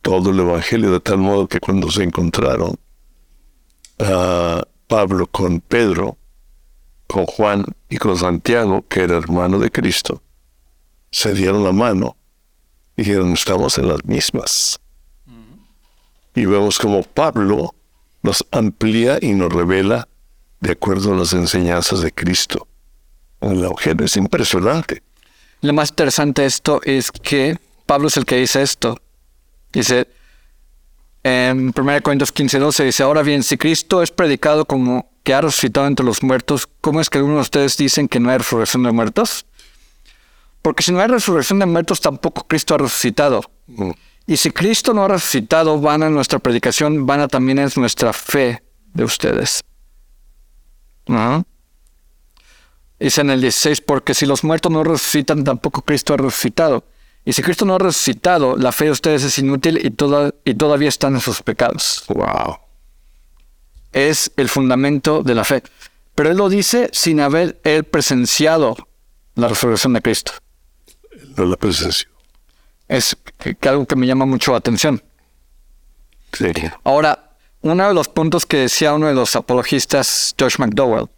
todo 0.00 0.30
el 0.30 0.40
Evangelio 0.40 0.90
de 0.92 1.00
tal 1.00 1.18
modo 1.18 1.46
que 1.46 1.60
cuando 1.60 1.90
se 1.90 2.02
encontraron 2.02 2.76
a 3.98 4.62
Pablo 4.86 5.26
con 5.26 5.60
Pedro, 5.60 6.18
con 7.12 7.26
Juan 7.26 7.64
y 7.88 7.98
con 7.98 8.16
Santiago, 8.16 8.84
que 8.88 9.02
era 9.02 9.18
hermano 9.18 9.58
de 9.58 9.70
Cristo, 9.70 10.22
se 11.10 11.34
dieron 11.34 11.62
la 11.62 11.72
mano 11.72 12.16
y 12.96 13.02
dijeron, 13.02 13.34
estamos 13.34 13.78
en 13.78 13.88
las 13.88 14.04
mismas. 14.04 14.80
Y 16.34 16.46
vemos 16.46 16.78
como 16.78 17.02
Pablo 17.02 17.74
nos 18.22 18.44
amplía 18.50 19.18
y 19.20 19.34
nos 19.34 19.52
revela 19.52 20.08
de 20.60 20.72
acuerdo 20.72 21.12
a 21.12 21.16
las 21.16 21.32
enseñanzas 21.34 22.00
de 22.00 22.12
Cristo 22.12 22.66
el 23.40 23.64
agujero. 23.64 24.04
Es 24.04 24.16
impresionante. 24.16 25.02
Lo 25.60 25.72
más 25.72 25.90
interesante 25.90 26.42
de 26.42 26.48
esto 26.48 26.80
es 26.84 27.10
que 27.10 27.58
Pablo 27.86 28.08
es 28.08 28.16
el 28.16 28.24
que 28.24 28.36
dice 28.36 28.62
esto. 28.62 28.98
Dice, 29.72 30.08
en 31.22 31.72
1 31.76 32.02
Corintios 32.02 32.32
15, 32.32 32.58
12, 32.58 32.84
dice, 32.84 33.02
ahora 33.02 33.22
bien, 33.22 33.42
si 33.42 33.56
Cristo 33.56 34.02
es 34.02 34.10
predicado 34.10 34.64
como 34.64 35.11
que 35.22 35.34
ha 35.34 35.40
resucitado 35.40 35.86
entre 35.86 36.04
los 36.04 36.22
muertos, 36.22 36.68
¿cómo 36.80 37.00
es 37.00 37.08
que 37.08 37.18
algunos 37.18 37.38
de 37.38 37.42
ustedes 37.42 37.76
dicen 37.76 38.08
que 38.08 38.20
no 38.20 38.30
hay 38.30 38.38
resurrección 38.38 38.82
de 38.82 38.92
muertos? 38.92 39.46
Porque 40.62 40.82
si 40.82 40.92
no 40.92 41.00
hay 41.00 41.08
resurrección 41.08 41.58
de 41.58 41.66
muertos, 41.66 42.00
tampoco 42.00 42.46
Cristo 42.46 42.74
ha 42.74 42.78
resucitado. 42.78 43.42
Mm. 43.66 43.90
Y 44.26 44.36
si 44.36 44.50
Cristo 44.50 44.94
no 44.94 45.04
ha 45.04 45.08
resucitado, 45.08 45.80
van 45.80 46.02
a 46.02 46.10
nuestra 46.10 46.38
predicación, 46.38 47.06
van 47.06 47.20
a 47.20 47.28
también 47.28 47.58
es 47.58 47.76
nuestra 47.76 48.12
fe 48.12 48.62
de 48.94 49.04
ustedes. 49.04 49.62
¿No? 51.06 51.44
Dice 53.00 53.20
en 53.20 53.30
el 53.30 53.40
16, 53.40 53.80
porque 53.80 54.14
si 54.14 54.26
los 54.26 54.44
muertos 54.44 54.70
no 54.70 54.84
resucitan, 54.84 55.42
tampoco 55.42 55.82
Cristo 55.82 56.14
ha 56.14 56.16
resucitado. 56.16 56.84
Y 57.24 57.32
si 57.32 57.42
Cristo 57.42 57.64
no 57.64 57.74
ha 57.74 57.78
resucitado, 57.78 58.56
la 58.56 58.70
fe 58.70 58.86
de 58.86 58.90
ustedes 58.92 59.24
es 59.24 59.38
inútil 59.38 59.78
y, 59.78 59.88
y 60.44 60.54
todavía 60.54 60.88
están 60.88 61.14
en 61.14 61.20
sus 61.20 61.42
pecados. 61.42 62.04
Wow. 62.08 62.61
Es 63.92 64.32
el 64.36 64.48
fundamento 64.48 65.22
de 65.22 65.34
la 65.34 65.44
fe. 65.44 65.62
Pero 66.14 66.30
él 66.30 66.36
lo 66.36 66.48
dice 66.48 66.90
sin 66.92 67.20
haber 67.20 67.60
él 67.64 67.84
presenciado 67.84 68.76
la 69.34 69.48
resurrección 69.48 69.92
de 69.94 70.02
Cristo. 70.02 70.32
No 71.36 71.44
la 71.44 71.56
presenció. 71.56 72.08
Es 72.88 73.16
algo 73.62 73.86
que 73.86 73.96
me 73.96 74.06
llama 74.06 74.26
mucho 74.26 74.52
la 74.52 74.58
atención. 74.58 75.02
Sí. 76.32 76.52
Ahora, 76.84 77.36
uno 77.62 77.88
de 77.88 77.94
los 77.94 78.08
puntos 78.08 78.44
que 78.44 78.58
decía 78.58 78.94
uno 78.94 79.06
de 79.06 79.14
los 79.14 79.36
apologistas, 79.36 80.34
Josh 80.38 80.56
McDowell, 80.58 81.08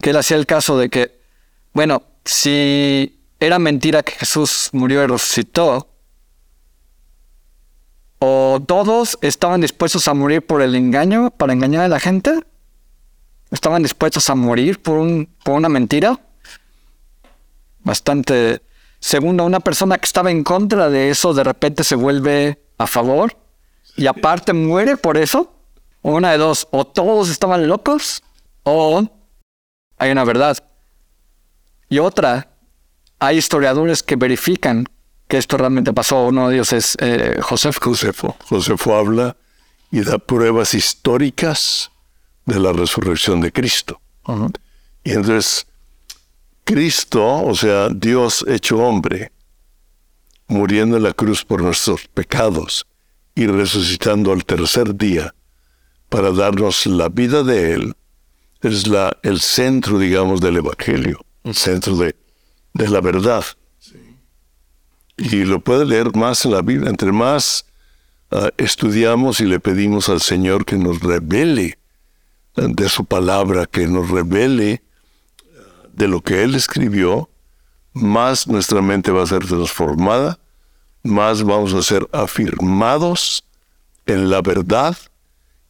que 0.00 0.10
él 0.10 0.16
hacía 0.16 0.36
el 0.36 0.46
caso 0.46 0.78
de 0.78 0.88
que, 0.88 1.20
bueno, 1.72 2.02
si 2.24 3.20
era 3.38 3.58
mentira 3.58 4.02
que 4.02 4.12
Jesús 4.12 4.70
murió 4.72 5.02
y 5.02 5.06
resucitó, 5.06 5.89
o 8.20 8.60
todos 8.64 9.18
estaban 9.22 9.60
dispuestos 9.62 10.06
a 10.06 10.14
morir 10.14 10.46
por 10.46 10.62
el 10.62 10.74
engaño, 10.74 11.30
para 11.30 11.52
engañar 11.52 11.84
a 11.84 11.88
la 11.88 11.98
gente, 11.98 12.44
estaban 13.50 13.82
dispuestos 13.82 14.30
a 14.30 14.34
morir 14.34 14.80
por, 14.80 14.98
un, 14.98 15.28
por 15.42 15.54
una 15.54 15.68
mentira, 15.68 16.20
bastante... 17.80 18.62
Segundo, 19.02 19.46
una 19.46 19.60
persona 19.60 19.96
que 19.96 20.04
estaba 20.04 20.30
en 20.30 20.44
contra 20.44 20.90
de 20.90 21.08
eso 21.08 21.32
de 21.32 21.42
repente 21.42 21.84
se 21.84 21.94
vuelve 21.94 22.62
a 22.76 22.86
favor 22.86 23.34
y 23.96 24.06
aparte 24.06 24.52
muere 24.52 24.98
por 24.98 25.16
eso. 25.16 25.54
Una 26.02 26.32
de 26.32 26.36
dos, 26.38 26.68
o 26.70 26.86
todos 26.86 27.30
estaban 27.30 27.66
locos, 27.66 28.22
o 28.62 29.02
hay 29.96 30.10
una 30.10 30.24
verdad. 30.24 30.58
Y 31.88 31.98
otra, 31.98 32.48
hay 33.18 33.38
historiadores 33.38 34.02
que 34.02 34.16
verifican 34.16 34.86
que 35.30 35.38
esto 35.38 35.56
realmente 35.56 35.92
pasó. 35.92 36.26
Uno 36.26 36.48
de 36.48 36.56
ellos 36.56 36.72
es 36.72 36.96
eh, 37.00 37.38
Josefo. 37.40 38.36
Josefo. 38.48 38.94
habla 38.94 39.36
y 39.90 40.00
da 40.02 40.18
pruebas 40.18 40.74
históricas 40.74 41.90
de 42.44 42.58
la 42.58 42.72
resurrección 42.72 43.40
de 43.40 43.52
Cristo. 43.52 44.00
Y 45.04 45.12
entonces, 45.12 45.66
Cristo, 46.64 47.44
o 47.44 47.54
sea, 47.54 47.88
Dios 47.88 48.44
hecho 48.48 48.78
hombre, 48.78 49.32
muriendo 50.48 50.96
en 50.96 51.04
la 51.04 51.12
cruz 51.12 51.44
por 51.44 51.62
nuestros 51.62 52.06
pecados 52.08 52.86
y 53.34 53.46
resucitando 53.46 54.32
al 54.32 54.44
tercer 54.44 54.96
día 54.96 55.34
para 56.08 56.32
darnos 56.32 56.86
la 56.86 57.08
vida 57.08 57.42
de 57.44 57.74
Él 57.74 57.94
es 58.62 58.86
la, 58.88 59.16
el 59.22 59.40
centro, 59.40 59.98
digamos, 59.98 60.40
del 60.40 60.56
Evangelio, 60.56 61.24
el 61.44 61.54
centro 61.54 61.96
de, 61.96 62.14
de 62.74 62.88
la 62.88 63.00
verdad. 63.00 63.44
Y 65.20 65.44
lo 65.44 65.60
puede 65.60 65.84
leer 65.84 66.16
más 66.16 66.46
en 66.46 66.52
la 66.52 66.62
Biblia. 66.62 66.88
Entre 66.88 67.12
más 67.12 67.66
ah, 68.30 68.48
estudiamos 68.56 69.40
y 69.40 69.44
le 69.44 69.60
pedimos 69.60 70.08
al 70.08 70.22
Señor 70.22 70.64
que 70.64 70.76
nos 70.76 71.00
revele 71.00 71.78
de 72.56 72.88
su 72.88 73.04
palabra, 73.04 73.66
que 73.66 73.86
nos 73.86 74.08
revele 74.08 74.82
de 75.92 76.08
lo 76.08 76.22
que 76.22 76.42
Él 76.42 76.54
escribió, 76.54 77.28
más 77.92 78.46
nuestra 78.46 78.80
mente 78.80 79.10
va 79.10 79.22
a 79.22 79.26
ser 79.26 79.46
transformada, 79.46 80.38
más 81.02 81.42
vamos 81.42 81.74
a 81.74 81.82
ser 81.82 82.08
afirmados 82.12 83.44
en 84.06 84.30
la 84.30 84.40
verdad 84.40 84.96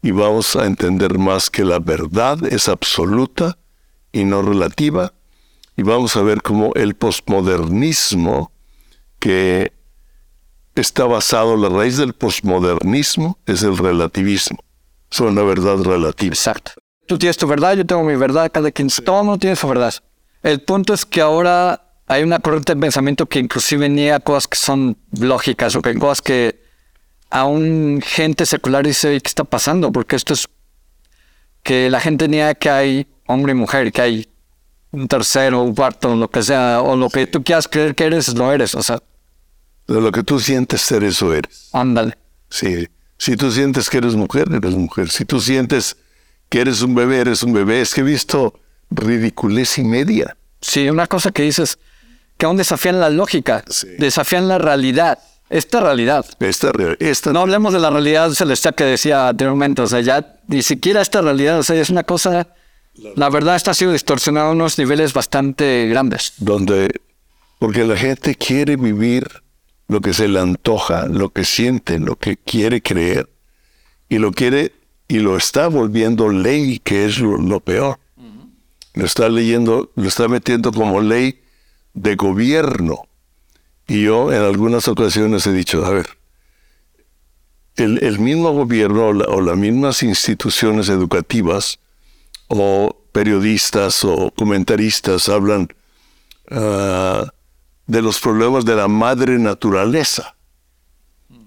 y 0.00 0.12
vamos 0.12 0.54
a 0.54 0.66
entender 0.66 1.19
más 1.19 1.50
que 1.50 1.64
la 1.64 1.80
verdad 1.80 2.38
es 2.47 2.69
absoluta 2.69 3.59
y 4.12 4.25
no 4.25 4.42
relativa 4.42 5.12
y 5.76 5.83
vamos 5.83 6.16
a 6.16 6.23
ver 6.23 6.40
cómo 6.40 6.73
el 6.75 6.95
posmodernismo 6.95 8.52
que 9.20 9.72
está 10.74 11.04
basado, 11.04 11.56
la 11.56 11.68
raíz 11.68 11.96
del 11.98 12.14
posmodernismo 12.14 13.38
es 13.46 13.62
el 13.62 13.76
relativismo, 13.76 14.58
es 15.10 15.20
una 15.20 15.42
verdad 15.42 15.78
relativa. 15.78 16.32
Exacto. 16.32 16.72
Tú 17.06 17.18
tienes 17.18 17.36
tu 17.36 17.46
verdad, 17.46 17.76
yo 17.76 17.84
tengo 17.84 18.02
mi 18.02 18.16
verdad, 18.16 18.50
cada 18.52 18.70
quien, 18.70 18.88
todo 18.88 19.22
mundo 19.22 19.38
tiene 19.38 19.56
su 19.56 19.68
verdad. 19.68 19.94
El 20.42 20.62
punto 20.62 20.94
es 20.94 21.04
que 21.04 21.20
ahora 21.20 21.82
hay 22.06 22.22
una 22.22 22.38
corriente 22.38 22.74
de 22.74 22.80
pensamiento 22.80 23.26
que 23.26 23.38
inclusive 23.38 23.88
niega 23.88 24.20
cosas 24.20 24.48
que 24.48 24.56
son 24.56 24.96
lógicas 25.18 25.76
o 25.76 25.82
que 25.82 25.94
cosas 25.96 26.22
que 26.22 26.64
aún 27.30 28.00
gente 28.04 28.46
secular 28.46 28.86
dice, 28.86 29.20
¿qué 29.20 29.28
está 29.28 29.44
pasando? 29.44 29.92
Porque 29.92 30.16
esto 30.16 30.34
es 30.34 30.48
que 31.62 31.90
la 31.90 32.00
gente 32.00 32.26
niega 32.26 32.54
que 32.54 32.70
hay 32.70 33.06
hombre 33.26 33.52
y 33.52 33.54
mujer, 33.54 33.92
que 33.92 34.00
hay 34.00 34.28
un 34.92 35.06
tercero, 35.06 35.62
un 35.62 35.74
cuarto, 35.74 36.14
lo 36.16 36.28
que 36.30 36.42
sea, 36.42 36.80
o 36.82 36.96
lo 36.96 37.08
que 37.10 37.26
tú 37.26 37.44
quieras 37.44 37.68
creer 37.68 37.94
que 37.94 38.04
eres, 38.04 38.34
lo 38.34 38.52
eres, 38.52 38.74
o 38.74 38.82
sea. 38.82 39.00
De 39.87 40.00
lo 40.00 40.12
que 40.12 40.22
tú 40.22 40.38
sientes 40.38 40.80
ser, 40.80 41.04
eso 41.04 41.34
eres. 41.34 41.68
Ándale. 41.72 42.16
Sí. 42.49 42.87
Si 43.18 43.37
tú 43.37 43.50
sientes 43.50 43.90
que 43.90 43.99
eres 43.99 44.14
mujer, 44.14 44.49
eres 44.50 44.75
mujer. 44.75 45.10
Si 45.10 45.25
tú 45.25 45.40
sientes 45.40 45.96
que 46.49 46.60
eres 46.60 46.82
un 46.82 46.94
bebé, 46.94 47.18
eres 47.18 47.42
un 47.42 47.52
bebé. 47.52 47.80
Es 47.80 47.94
que 47.94 48.00
he 48.00 48.04
visto 48.04 48.54
ridiculez 48.90 49.78
y 49.78 49.84
media. 49.84 50.37
Sí, 50.60 50.88
una 50.88 51.06
cosa 51.06 51.30
que 51.30 51.42
dices, 51.42 51.78
que 52.37 52.46
aún 52.46 52.56
desafían 52.56 53.00
la 53.00 53.10
lógica, 53.10 53.64
desafían 53.99 54.49
la 54.49 54.58
realidad. 54.58 55.18
Esta 55.50 55.80
realidad. 55.80 56.25
Esta, 56.38 56.70
esta. 57.00 57.32
No 57.32 57.40
hablemos 57.40 57.72
de 57.72 57.80
la 57.80 57.90
realidad 57.90 58.30
celestial 58.30 58.75
que 58.75 58.84
decía 58.84 59.28
anteriormente, 59.28 59.82
o 59.82 59.87
sea, 59.88 60.00
ya 60.00 60.38
ni 60.46 60.62
siquiera 60.62 61.02
esta 61.02 61.20
realidad, 61.22 61.58
o 61.58 61.62
sea, 61.64 61.75
es 61.80 61.90
una 61.90 62.04
cosa, 62.04 62.46
la 63.16 63.28
verdad 63.30 63.56
está 63.56 63.75
sido 63.75 63.92
distorsionada 63.92 64.49
a 64.49 64.52
unos 64.52 64.78
niveles 64.78 65.12
bastante 65.12 65.88
grandes. 65.88 66.34
Donde, 66.38 67.00
porque 67.58 67.84
la 67.84 67.96
gente 67.96 68.37
quiere 68.37 68.76
vivir 68.76 69.28
lo 69.90 70.00
que 70.00 70.14
se 70.14 70.28
le 70.28 70.40
antoja, 70.40 71.06
lo 71.06 71.30
que 71.30 71.44
siente, 71.44 71.99
lo 71.99 72.16
que 72.16 72.37
quiere 72.37 72.80
creer, 72.80 73.28
y 74.09 74.18
lo 74.18 74.32
quiere, 74.32 74.73
y 75.09 75.18
lo 75.18 75.37
está 75.37 75.68
volviendo 75.68 76.30
ley, 76.30 76.78
que 76.78 77.04
es 77.04 77.18
lo 77.18 77.61
peor 77.61 77.99
lo 78.94 79.04
está 79.04 79.28
leyendo, 79.28 79.90
lo 79.94 80.09
está 80.09 80.28
metiendo 80.28 80.73
como 80.73 81.00
ley 81.00 81.40
de 81.94 82.16
gobierno. 82.16 83.06
Y 83.87 84.04
yo 84.04 84.32
en 84.32 84.42
algunas 84.42 84.88
ocasiones 84.88 85.47
he 85.47 85.52
dicho, 85.52 85.85
a 85.85 85.90
ver, 85.90 86.09
el, 87.76 88.18
mismo 88.18 88.52
gobierno 88.52 89.09
o, 89.09 89.40
las 89.40 89.56
mismas 89.56 90.02
instituciones 90.02 90.88
educativas 90.88 91.78
o 92.49 92.97
periodistas 93.12 94.04
o 94.04 94.30
comentaristas 94.37 95.28
hablan 95.28 95.68
ah, 96.50 97.32
de 97.90 98.02
los 98.02 98.20
problemas 98.20 98.64
de 98.64 98.76
la 98.76 98.86
madre 98.86 99.36
naturaleza 99.36 100.36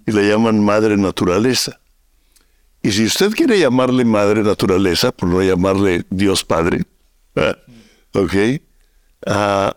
y 0.05 0.11
le 0.11 0.27
llaman 0.27 0.61
madre 0.61 0.97
naturaleza. 0.97 1.79
Y 2.81 2.91
si 2.91 3.05
usted 3.05 3.31
quiere 3.31 3.57
llamarle 3.57 4.03
madre 4.03 4.43
naturaleza, 4.43 5.13
por 5.13 5.29
no 5.29 5.41
llamarle 5.41 6.05
Dios 6.09 6.43
Padre, 6.43 6.83
¿Ok? 8.13 8.35
Ah, 9.25 9.75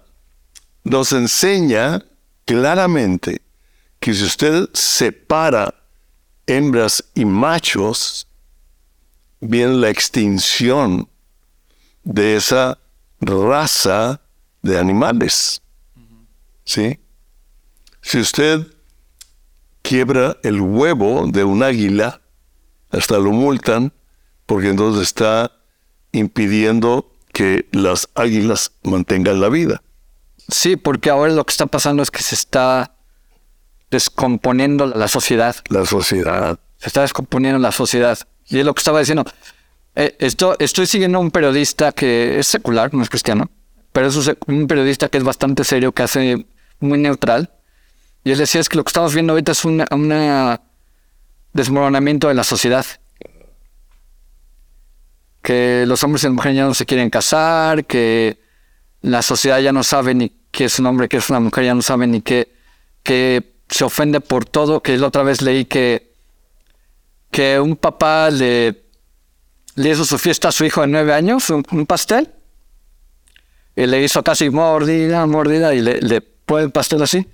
nos 0.83 1.12
enseña 1.12 2.05
claramente 2.44 3.40
que 4.00 4.12
si 4.12 4.24
usted 4.24 4.68
separa 4.74 5.72
hembras 6.48 7.05
y 7.14 7.24
machos, 7.24 8.26
viene 9.40 9.74
la 9.74 9.88
extinción 9.88 11.09
de 12.02 12.37
esa 12.37 12.76
raza 13.20 14.20
de 14.62 14.79
animales. 14.79 15.62
¿Sí? 16.66 17.00
Si 18.02 18.18
usted 18.18 18.66
quiebra 19.83 20.37
el 20.42 20.61
huevo 20.61 21.26
de 21.29 21.44
un 21.44 21.62
águila, 21.62 22.20
hasta 22.90 23.18
lo 23.18 23.31
multan, 23.31 23.92
porque 24.44 24.68
entonces 24.68 25.02
está 25.02 25.52
impidiendo 26.12 27.12
que 27.33 27.68
las 27.72 28.09
águilas 28.14 28.72
mantengan 28.83 29.40
la 29.40 29.48
vida. 29.48 29.83
Sí, 30.48 30.76
porque 30.76 31.11
ahora 31.11 31.33
lo 31.33 31.44
que 31.44 31.52
está 31.52 31.66
pasando 31.66 32.02
es 32.02 32.11
que 32.11 32.22
se 32.22 32.35
está 32.35 32.96
descomponiendo 33.90 34.87
la 34.87 35.09
sociedad. 35.09 35.57
La 35.68 35.87
sociedad. 35.87 36.59
Se 36.79 36.88
está 36.88 37.02
descomponiendo 37.02 37.59
la 37.59 37.72
sociedad. 37.72 38.18
Y 38.48 38.59
es 38.59 38.64
lo 38.64 38.74
que 38.74 38.81
estaba 38.81 38.98
diciendo. 38.98 39.24
Eh, 39.94 40.16
esto, 40.18 40.57
estoy 40.59 40.87
siguiendo 40.87 41.18
a 41.18 41.20
un 41.20 41.31
periodista 41.31 41.92
que 41.92 42.38
es 42.38 42.46
secular, 42.46 42.92
no 42.92 43.02
es 43.02 43.09
cristiano, 43.09 43.50
pero 43.92 44.09
es 44.09 44.16
un 44.46 44.66
periodista 44.66 45.09
que 45.09 45.18
es 45.18 45.24
bastante 45.24 45.64
serio, 45.64 45.92
que 45.92 46.02
hace 46.02 46.46
muy 46.81 46.99
neutral. 46.99 47.51
Y 48.25 48.33
él 48.33 48.39
decía 48.39 48.61
es 48.61 48.69
que 48.69 48.77
lo 48.77 48.85
que 48.85 48.91
estamos 48.91 49.15
viendo 49.15 49.33
ahorita 49.33 49.53
es 49.53 49.65
un 49.65 49.85
desmoronamiento 51.53 52.29
de 52.29 52.35
la 52.35 52.45
sociedad 52.45 52.87
que 55.47 55.85
los 55.87 56.03
hombres 56.03 56.25
y 56.25 56.27
las 56.27 56.35
mujeres 56.35 56.57
ya 56.57 56.65
no 56.65 56.75
se 56.75 56.87
quieren 56.87 57.09
casar, 57.09 57.85
que 57.85 58.41
la 59.03 59.23
sociedad 59.23 59.61
ya 59.61 59.71
no 59.71 59.85
sabe 59.85 60.12
ni 60.12 60.33
qué 60.51 60.65
es 60.65 60.81
un 60.81 60.87
hombre, 60.87 61.09
qué 61.09 61.19
es 61.19 61.31
una 61.31 61.39
mujer, 61.39 61.67
ya 61.67 61.73
no 61.73 61.83
sabe 61.83 62.09
ni 62.09 62.21
qué, 62.21 62.53
que 63.05 63.55
se 63.69 63.85
ofende 63.85 64.19
por 64.19 64.45
todo, 64.45 64.83
que 64.83 64.99
la 64.99 65.07
otra 65.07 65.23
vez 65.23 65.43
leí 65.43 65.65
que, 65.65 66.12
que 67.31 67.61
un 67.61 67.77
papá 67.77 68.29
le, 68.31 68.87
le 69.77 69.91
hizo 69.91 70.05
su 70.05 70.19
fiesta 70.19 70.49
a 70.49 70.53
su 70.53 70.65
hijo 70.65 70.81
de 70.81 70.89
nueve 70.89 71.15
años, 71.15 71.49
un, 71.49 71.87
pastel, 71.87 72.29
y 73.77 73.87
le 73.87 74.03
hizo 74.03 74.25
casi 74.25 74.51
mordida, 74.51 75.27
mordida, 75.27 75.75
y 75.75 75.81
le, 75.81 76.01
le 76.01 76.23
el 76.49 76.71
pastel 76.71 77.03
así, 77.03 77.27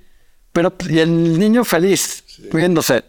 pero 0.53 0.75
y 0.89 0.99
el 0.99 1.39
niño 1.39 1.65
feliz, 1.65 2.25
riéndose, 2.51 3.05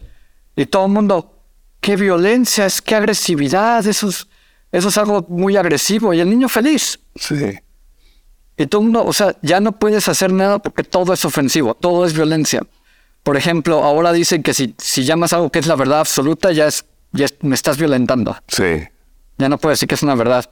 y 0.56 0.66
todo 0.66 0.86
el 0.86 0.92
mundo, 0.92 1.40
qué 1.80 1.96
violencia, 1.96 2.66
es 2.66 2.80
qué 2.80 2.94
agresividad, 2.94 3.86
esos 3.86 4.28
eso 4.74 4.88
es 4.88 4.98
algo 4.98 5.24
muy 5.28 5.56
agresivo 5.56 6.12
y 6.12 6.18
el 6.18 6.28
niño 6.28 6.48
feliz. 6.48 6.98
Sí. 7.14 7.56
Y 8.56 8.66
tú 8.66 8.82
no, 8.82 9.04
o 9.04 9.12
sea, 9.12 9.36
ya 9.40 9.60
no 9.60 9.70
puedes 9.70 10.08
hacer 10.08 10.32
nada 10.32 10.58
porque 10.58 10.82
todo 10.82 11.12
es 11.12 11.24
ofensivo, 11.24 11.74
todo 11.74 12.04
es 12.04 12.12
violencia. 12.12 12.60
Por 13.22 13.36
ejemplo, 13.36 13.84
ahora 13.84 14.12
dicen 14.12 14.42
que 14.42 14.52
si, 14.52 14.74
si 14.78 15.04
llamas 15.04 15.32
algo 15.32 15.50
que 15.50 15.60
es 15.60 15.68
la 15.68 15.76
verdad 15.76 16.00
absoluta, 16.00 16.50
ya, 16.50 16.66
es, 16.66 16.86
ya 17.12 17.26
me 17.42 17.54
estás 17.54 17.78
violentando. 17.78 18.36
Sí. 18.48 18.82
Ya 19.38 19.48
no 19.48 19.58
puedes 19.58 19.78
decir 19.78 19.88
que 19.88 19.94
es 19.94 20.02
una 20.02 20.16
verdad. 20.16 20.50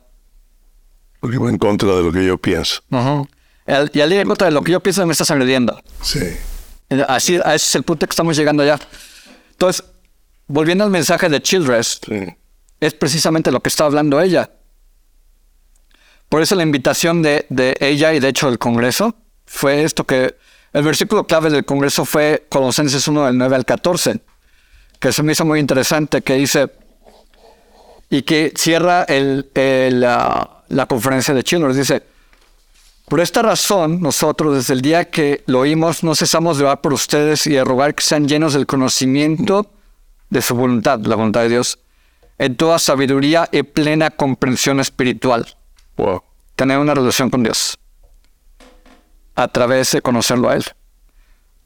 Porque 1.19 1.39
va 1.39 1.51
en 1.51 1.59
contra 1.59 1.89
de 1.89 2.03
lo 2.05 2.13
que 2.13 2.25
yo 2.25 2.39
pienso. 2.39 2.81
Y 3.67 4.01
al 4.01 4.13
ir 4.13 4.21
en 4.21 4.29
contra 4.29 4.47
de 4.47 4.53
lo 4.53 4.63
que 4.63 4.73
yo 4.73 4.81
pienso, 4.81 5.05
me 5.07 5.13
estás 5.13 5.31
agrediendo. 5.31 5.81
Sí. 6.03 6.21
Así, 7.09 7.37
ese 7.37 7.55
es 7.55 7.75
el 7.75 7.83
punto 7.85 8.07
que 8.07 8.13
estamos 8.13 8.37
llegando 8.37 8.65
ya. 8.65 8.79
Entonces, 9.53 9.85
volviendo 10.47 10.85
al 10.85 10.91
mensaje 10.91 11.29
de 11.29 11.41
Childress, 11.41 12.01
sí 12.07 12.37
es 12.83 12.95
precisamente 12.95 13.53
lo 13.53 13.61
que 13.61 13.69
está 13.69 13.85
hablando 13.85 14.21
ella. 14.21 14.51
Por 16.29 16.43
eso 16.43 16.57
la 16.57 16.65
invitación 16.65 17.23
de, 17.23 17.47
ella 17.79 18.13
y 18.13 18.19
de 18.19 18.29
hecho 18.29 18.49
del 18.49 18.59
Congreso 18.59 19.15
fue 19.47 19.85
esto 19.85 20.05
que 20.05 20.35
el 20.73 20.83
versículo 20.83 21.25
clave 21.25 21.49
del 21.51 21.65
Congreso 21.65 22.05
fue 22.05 22.45
Colosenses 22.49 23.07
1 23.07 23.27
del 23.27 23.39
9 23.39 23.55
al 23.55 23.65
14, 23.65 24.19
que 24.99 25.13
se 25.13 25.23
me 25.23 25.31
hizo 25.31 25.45
muy 25.45 25.61
interesante, 25.61 26.23
que 26.23 26.35
dice, 26.35 26.73
y 28.11 28.23
que 28.23 28.53
cierra 28.57 29.05
el, 29.05 29.49
la, 29.55 30.87
conferencia 30.89 31.35
de 31.35 31.45
Children, 31.45 31.77
dice, 31.77 32.03
por 33.13 33.21
esta 33.21 33.43
razón, 33.43 34.01
nosotros 34.01 34.55
desde 34.55 34.73
el 34.73 34.81
día 34.81 35.11
que 35.11 35.45
lo 35.45 35.61
oímos, 35.61 36.03
no 36.03 36.15
cesamos 36.15 36.57
de 36.57 36.65
orar 36.65 36.81
por 36.81 36.95
ustedes 36.95 37.47
y 37.47 37.51
de 37.51 37.63
rogar 37.63 37.95
que 37.95 38.03
sean 38.03 38.27
llenos 38.27 38.55
del 38.55 38.67
conocimiento 38.67 39.71
de 40.31 40.41
su 40.41 40.55
voluntad, 40.55 40.99
la 41.01 41.17
voluntad 41.17 41.43
de 41.43 41.51
Dios, 41.51 41.79
en 42.39 42.57
toda 42.57 42.79
sabiduría 42.79 43.51
y 43.53 43.65
plena 43.65 44.09
comprensión 44.09 44.81
espiritual. 44.81 45.47
Tener 46.57 46.79
una 46.79 46.95
relación 46.95 47.29
con 47.29 47.43
Dios 47.43 47.79
a 49.35 49.47
través 49.49 49.93
de 49.93 50.01
conocerlo 50.01 50.49
a 50.49 50.55
Él. 50.55 50.65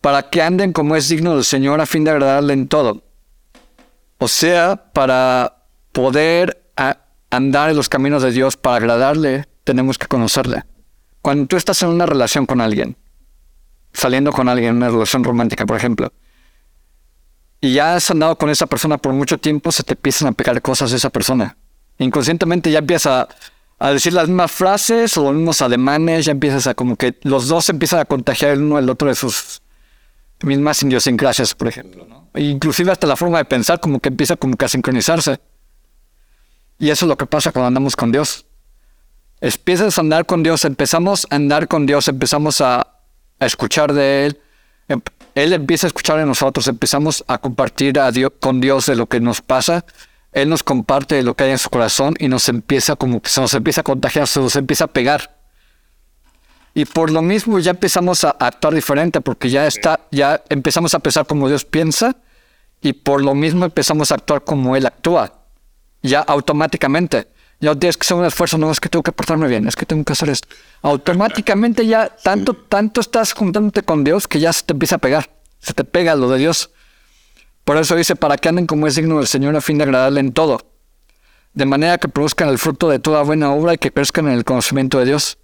Para 0.00 0.28
que 0.28 0.42
anden 0.42 0.72
como 0.72 0.96
es 0.96 1.08
digno 1.08 1.36
del 1.36 1.44
Señor 1.44 1.80
a 1.80 1.86
fin 1.86 2.02
de 2.02 2.10
agradarle 2.10 2.54
en 2.54 2.66
todo. 2.66 3.04
O 4.18 4.26
sea, 4.26 4.90
para 4.92 5.58
poder 5.92 6.72
andar 7.30 7.70
en 7.70 7.76
los 7.76 7.88
caminos 7.88 8.24
de 8.24 8.32
Dios, 8.32 8.56
para 8.56 8.78
agradarle, 8.78 9.46
tenemos 9.62 9.96
que 9.96 10.08
conocerle. 10.08 10.64
Cuando 11.26 11.46
tú 11.48 11.56
estás 11.56 11.82
en 11.82 11.88
una 11.88 12.06
relación 12.06 12.46
con 12.46 12.60
alguien, 12.60 12.96
saliendo 13.92 14.30
con 14.30 14.48
alguien, 14.48 14.76
una 14.76 14.90
relación 14.90 15.24
romántica, 15.24 15.66
por 15.66 15.76
ejemplo, 15.76 16.12
y 17.60 17.72
ya 17.72 17.96
has 17.96 18.08
andado 18.12 18.38
con 18.38 18.48
esa 18.48 18.66
persona 18.66 18.96
por 18.96 19.12
mucho 19.12 19.36
tiempo, 19.36 19.72
se 19.72 19.82
te 19.82 19.94
empiezan 19.94 20.28
a 20.28 20.32
pegar 20.32 20.62
cosas 20.62 20.92
de 20.92 20.98
esa 20.98 21.10
persona. 21.10 21.56
Inconscientemente 21.98 22.70
ya 22.70 22.78
empieza 22.78 23.26
a 23.80 23.90
decir 23.90 24.12
las 24.12 24.28
mismas 24.28 24.52
frases 24.52 25.18
o 25.18 25.24
los 25.24 25.34
mismos 25.34 25.62
ademanes, 25.62 26.26
ya 26.26 26.30
empiezas 26.30 26.68
a 26.68 26.74
como 26.74 26.94
que 26.94 27.18
los 27.22 27.48
dos 27.48 27.68
empiezan 27.70 27.98
a 27.98 28.04
contagiar 28.04 28.52
el 28.52 28.62
uno 28.62 28.76
al 28.76 28.88
otro 28.88 29.08
de 29.08 29.16
sus 29.16 29.62
mismas 30.44 30.80
idiosincrasias, 30.84 31.56
por 31.56 31.66
ejemplo. 31.66 32.06
E 32.34 32.42
inclusive 32.44 32.92
hasta 32.92 33.08
la 33.08 33.16
forma 33.16 33.38
de 33.38 33.46
pensar 33.46 33.80
como 33.80 33.98
que 33.98 34.10
empieza 34.10 34.36
como 34.36 34.56
que 34.56 34.66
a 34.66 34.68
sincronizarse. 34.68 35.40
Y 36.78 36.90
eso 36.90 37.04
es 37.04 37.08
lo 37.08 37.16
que 37.16 37.26
pasa 37.26 37.50
cuando 37.50 37.66
andamos 37.66 37.96
con 37.96 38.12
Dios. 38.12 38.45
Empiezas 39.40 39.98
a 39.98 40.00
andar 40.00 40.24
con 40.24 40.42
Dios, 40.42 40.64
empezamos 40.64 41.26
a 41.30 41.36
andar 41.36 41.68
con 41.68 41.86
Dios, 41.86 42.08
empezamos 42.08 42.60
a, 42.60 42.86
escuchar 43.38 43.92
de 43.92 44.26
Él. 44.26 44.40
Em, 44.88 45.00
Él 45.34 45.52
empieza 45.52 45.86
a 45.86 45.88
escuchar 45.88 46.18
de 46.18 46.24
nosotros, 46.24 46.66
empezamos 46.68 47.22
a 47.28 47.38
compartir 47.38 47.98
con 48.40 48.60
Dios 48.60 48.86
de 48.86 48.96
lo 48.96 49.06
que 49.06 49.20
nos 49.20 49.42
pasa. 49.42 49.84
Él 50.32 50.48
nos 50.48 50.62
comparte 50.62 51.22
lo 51.22 51.34
que 51.34 51.44
hay 51.44 51.50
en 51.50 51.58
su 51.58 51.70
corazón 51.70 52.14
y 52.18 52.28
nos 52.28 52.48
empieza 52.48 52.96
como 52.96 53.20
nos 53.38 53.54
empieza 53.54 53.80
a 53.82 53.84
contagiar, 53.84 54.26
se 54.26 54.40
nos 54.40 54.56
empieza 54.56 54.84
a 54.84 54.88
pegar. 54.88 55.36
Y 56.74 56.84
por 56.84 57.10
lo 57.10 57.22
mismo 57.22 57.58
ya 57.58 57.70
empezamos 57.70 58.24
a 58.24 58.30
actuar 58.30 58.74
diferente, 58.74 59.22
porque 59.22 59.48
ya 59.48 59.66
está, 59.66 60.00
ya 60.10 60.42
empezamos 60.50 60.94
a 60.94 60.98
pensar 60.98 61.26
como 61.26 61.48
Dios 61.48 61.64
piensa, 61.64 62.16
y 62.82 62.92
por 62.92 63.22
lo 63.22 63.34
mismo 63.34 63.64
empezamos 63.64 64.12
a 64.12 64.16
actuar 64.16 64.44
como 64.44 64.76
Él 64.76 64.84
actúa. 64.84 65.32
Ya 66.02 66.20
automáticamente. 66.20 67.28
Ya 67.60 67.70
no 67.70 67.78
tienes 67.78 67.96
que 67.96 68.04
hacer 68.04 68.16
un 68.16 68.24
esfuerzo, 68.26 68.58
no 68.58 68.70
es 68.70 68.80
que 68.80 68.88
tengo 68.88 69.02
que 69.02 69.12
portarme 69.12 69.48
bien, 69.48 69.66
es 69.66 69.76
que 69.76 69.86
tengo 69.86 70.04
que 70.04 70.12
hacer 70.12 70.28
esto. 70.28 70.48
Automáticamente 70.82 71.86
ya 71.86 72.08
tanto, 72.08 72.54
tanto 72.54 73.00
estás 73.00 73.32
juntándote 73.32 73.82
con 73.82 74.04
Dios 74.04 74.28
que 74.28 74.40
ya 74.40 74.52
se 74.52 74.62
te 74.62 74.74
empieza 74.74 74.96
a 74.96 74.98
pegar. 74.98 75.30
Se 75.60 75.72
te 75.72 75.84
pega 75.84 76.14
lo 76.14 76.28
de 76.28 76.38
Dios. 76.38 76.70
Por 77.64 77.78
eso 77.78 77.96
dice, 77.96 78.14
para 78.14 78.36
que 78.36 78.48
anden 78.48 78.66
como 78.66 78.86
es 78.86 78.94
digno 78.94 79.16
del 79.16 79.26
Señor 79.26 79.56
a 79.56 79.60
fin 79.60 79.78
de 79.78 79.84
agradarle 79.84 80.20
en 80.20 80.32
todo. 80.32 80.60
De 81.54 81.64
manera 81.64 81.96
que 81.96 82.08
produzcan 82.08 82.50
el 82.50 82.58
fruto 82.58 82.90
de 82.90 82.98
toda 82.98 83.22
buena 83.22 83.50
obra 83.52 83.74
y 83.74 83.78
que 83.78 83.90
crezcan 83.90 84.28
en 84.28 84.34
el 84.34 84.44
conocimiento 84.44 84.98
de 84.98 85.06
Dios. 85.06 85.38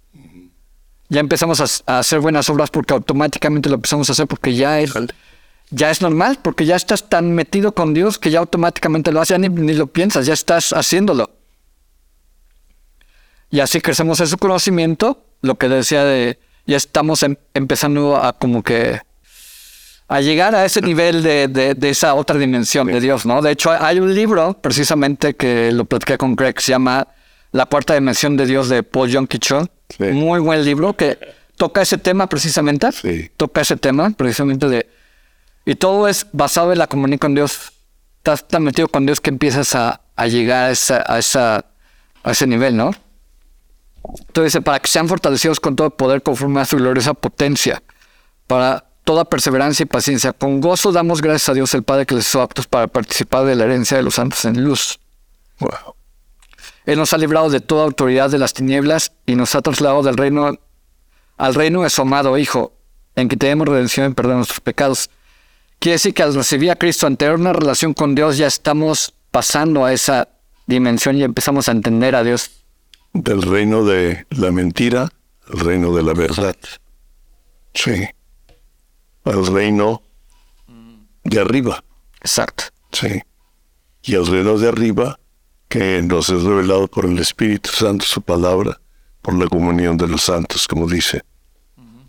Ya 1.09 1.19
empezamos 1.19 1.59
a, 1.59 1.91
a 1.91 1.99
hacer 1.99 2.19
buenas 2.19 2.47
obras 2.49 2.69
porque 2.69 2.93
automáticamente 2.93 3.69
lo 3.69 3.75
empezamos 3.75 4.07
a 4.09 4.13
hacer 4.13 4.27
porque 4.27 4.55
ya 4.55 4.79
es, 4.79 4.93
ya 5.71 5.89
es 5.89 6.01
normal, 6.01 6.39
porque 6.41 6.65
ya 6.65 6.75
estás 6.75 7.09
tan 7.09 7.33
metido 7.33 7.73
con 7.73 7.93
Dios 7.93 8.19
que 8.19 8.29
ya 8.29 8.39
automáticamente 8.39 9.11
lo 9.11 9.19
haces, 9.19 9.31
ya 9.31 9.37
ni, 9.39 9.49
ni 9.49 9.73
lo 9.73 9.87
piensas, 9.87 10.27
ya 10.27 10.33
estás 10.33 10.71
haciéndolo. 10.71 11.31
Y 13.53 13.59
así 13.59 13.81
crecemos 13.81 14.19
en 14.19 14.25
su 14.25 14.37
conocimiento, 14.39 15.23
lo 15.43 15.55
que 15.59 15.69
decía 15.69 16.03
de, 16.03 16.39
ya 16.65 16.75
estamos 16.77 17.21
em- 17.21 17.35
empezando 17.53 18.17
a 18.17 18.33
como 18.33 18.63
que 18.63 18.99
a 20.07 20.21
llegar 20.21 20.55
a 20.55 20.65
ese 20.65 20.81
nivel 20.81 21.21
de, 21.21 21.47
de- 21.47 21.75
de 21.75 21.89
esa 21.91 22.15
otra 22.15 22.39
dimensión 22.39 22.87
de 22.87 22.99
Dios, 22.99 23.27
¿no? 23.27 23.43
De 23.43 23.51
hecho, 23.51 23.69
hay 23.71 23.99
un 23.99 24.15
libro 24.15 24.53
precisamente 24.59 25.35
que 25.35 25.71
lo 25.71 25.85
platiqué 25.85 26.17
con 26.17 26.35
Greg, 26.35 26.59
se 26.59 26.71
llama 26.71 27.07
La 27.51 27.67
cuarta 27.67 27.93
dimensión 27.93 28.35
de 28.37 28.47
Dios 28.47 28.69
de 28.69 28.81
Paul 28.81 29.07
Yongki 29.09 29.37
Cho. 29.37 29.67
Sí. 29.95 30.05
Muy 30.05 30.39
buen 30.39 30.65
libro 30.65 30.93
que 30.93 31.19
toca 31.55 31.83
ese 31.83 31.99
tema 31.99 32.25
precisamente. 32.27 32.91
Sí. 32.91 33.29
Toca 33.37 33.61
ese 33.61 33.77
tema 33.77 34.09
precisamente 34.17 34.67
de... 34.67 34.89
Y 35.63 35.75
todo 35.75 36.07
es 36.07 36.25
basado 36.31 36.71
en 36.73 36.79
la 36.79 36.87
comunión 36.87 37.19
con 37.19 37.35
Dios. 37.35 37.71
Estás 38.17 38.47
tan 38.47 38.63
metido 38.63 38.87
con 38.87 39.05
Dios 39.05 39.21
que 39.21 39.29
empiezas 39.29 39.75
a, 39.75 40.01
a 40.15 40.25
llegar 40.25 40.69
a, 40.69 40.71
esa, 40.71 41.03
a, 41.05 41.19
esa, 41.19 41.65
a 42.23 42.31
ese 42.31 42.47
nivel, 42.47 42.75
¿no? 42.75 42.89
Entonces 44.27 44.61
para 44.63 44.79
que 44.79 44.87
sean 44.87 45.07
fortalecidos 45.07 45.59
con 45.59 45.75
todo 45.75 45.89
poder 45.91 46.21
conforme 46.21 46.61
a 46.61 46.65
su 46.65 46.77
gloriosa 46.77 47.13
potencia, 47.13 47.81
para 48.47 48.85
toda 49.03 49.25
perseverancia 49.25 49.83
y 49.83 49.87
paciencia. 49.87 50.33
Con 50.33 50.61
gozo 50.61 50.91
damos 50.91 51.21
gracias 51.21 51.49
a 51.49 51.53
Dios 51.53 51.73
el 51.73 51.83
Padre 51.83 52.05
que 52.05 52.15
les 52.15 52.27
hizo 52.27 52.41
aptos 52.41 52.67
para 52.67 52.87
participar 52.87 53.45
de 53.45 53.55
la 53.55 53.65
herencia 53.65 53.97
de 53.97 54.03
los 54.03 54.15
santos 54.15 54.45
en 54.45 54.63
luz. 54.63 54.99
Wow. 55.59 55.95
Él 56.85 56.97
nos 56.97 57.13
ha 57.13 57.17
librado 57.17 57.49
de 57.49 57.61
toda 57.61 57.83
autoridad 57.83 58.29
de 58.29 58.37
las 58.37 58.53
tinieblas 58.53 59.13
y 59.25 59.35
nos 59.35 59.55
ha 59.55 59.61
trasladado 59.61 60.03
del 60.03 60.17
reino 60.17 60.57
al 61.37 61.55
reino 61.55 61.83
de 61.83 61.89
su 61.89 62.01
amado 62.01 62.37
Hijo, 62.37 62.73
en 63.15 63.27
que 63.27 63.37
tenemos 63.37 63.67
redención 63.67 64.11
y 64.11 64.13
perdón 64.13 64.33
de 64.33 64.37
nuestros 64.37 64.59
pecados. 64.59 65.09
Quiere 65.79 65.95
decir 65.95 66.13
que 66.13 66.23
al 66.23 66.33
recibir 66.33 66.71
a 66.71 66.75
Cristo, 66.75 67.07
ante 67.07 67.29
una 67.29 67.53
relación 67.53 67.93
con 67.93 68.15
Dios, 68.15 68.37
ya 68.37 68.47
estamos 68.47 69.13
pasando 69.31 69.83
a 69.83 69.91
esa 69.91 70.29
dimensión 70.67 71.17
y 71.17 71.23
empezamos 71.23 71.67
a 71.67 71.71
entender 71.71 72.15
a 72.15 72.23
Dios. 72.23 72.62
Del 73.13 73.41
reino 73.41 73.85
de 73.85 74.25
la 74.31 74.51
mentira 74.51 75.09
al 75.47 75.59
reino 75.59 75.95
de 75.95 76.03
la 76.03 76.13
verdad. 76.13 76.55
Sí. 77.73 78.07
Al 79.23 79.45
reino 79.45 80.01
de 81.23 81.39
arriba. 81.39 81.83
Exacto. 82.19 82.65
Sí. 82.91 83.21
Y 84.03 84.15
el 84.15 84.25
reino 84.25 84.57
de 84.57 84.67
arriba 84.67 85.19
que 85.69 86.01
nos 86.01 86.29
es 86.29 86.43
revelado 86.43 86.87
por 86.87 87.05
el 87.05 87.17
Espíritu 87.19 87.69
Santo, 87.71 88.05
su 88.05 88.21
palabra, 88.21 88.79
por 89.21 89.33
la 89.33 89.47
comunión 89.47 89.97
de 89.97 90.07
los 90.07 90.23
santos, 90.23 90.67
como 90.67 90.87
dice. 90.87 91.23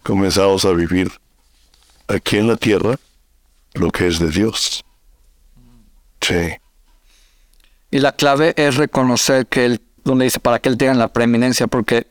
Comenzamos 0.03 0.65
a 0.65 0.73
vivir 0.73 1.11
aquí 2.09 2.37
en 2.37 2.49
la 2.49 2.57
tierra 2.57 2.99
lo 3.73 3.91
que 3.91 4.07
es 4.07 4.19
de 4.19 4.31
Dios. 4.31 4.85
Sí. 6.21 6.57
Y 7.91 7.99
la 8.01 8.13
clave 8.13 8.55
es 8.57 8.77
reconocer 8.77 9.47
que 9.47 9.65
Él, 9.65 9.81
donde 10.05 10.25
dice, 10.25 10.41
para 10.41 10.59
que 10.59 10.69
Él 10.69 10.77
tenga 10.77 10.95
la 10.95 11.09
preeminencia, 11.09 11.67
porque 11.67 12.07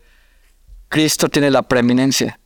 Cristo 0.89 1.29
tiene 1.29 1.51
la 1.51 1.61
preeminencia. 1.63 2.39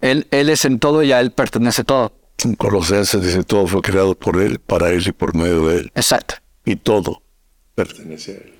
Él, 0.00 0.26
él 0.30 0.50
es 0.50 0.64
en 0.64 0.78
todo 0.78 1.02
y 1.02 1.12
a 1.12 1.20
Él 1.20 1.30
pertenece 1.30 1.82
todo. 1.84 2.12
En 2.44 2.54
Colosenses 2.54 3.22
dice, 3.22 3.42
todo 3.44 3.66
fue 3.66 3.80
creado 3.80 4.14
por 4.14 4.40
Él, 4.40 4.58
para 4.58 4.90
Él 4.90 5.02
y 5.06 5.12
por 5.12 5.34
medio 5.34 5.66
de 5.68 5.78
Él. 5.78 5.92
Exacto. 5.94 6.34
Y 6.64 6.76
todo 6.76 7.22
pertenece 7.74 8.32
a 8.32 8.34
Él. 8.34 8.54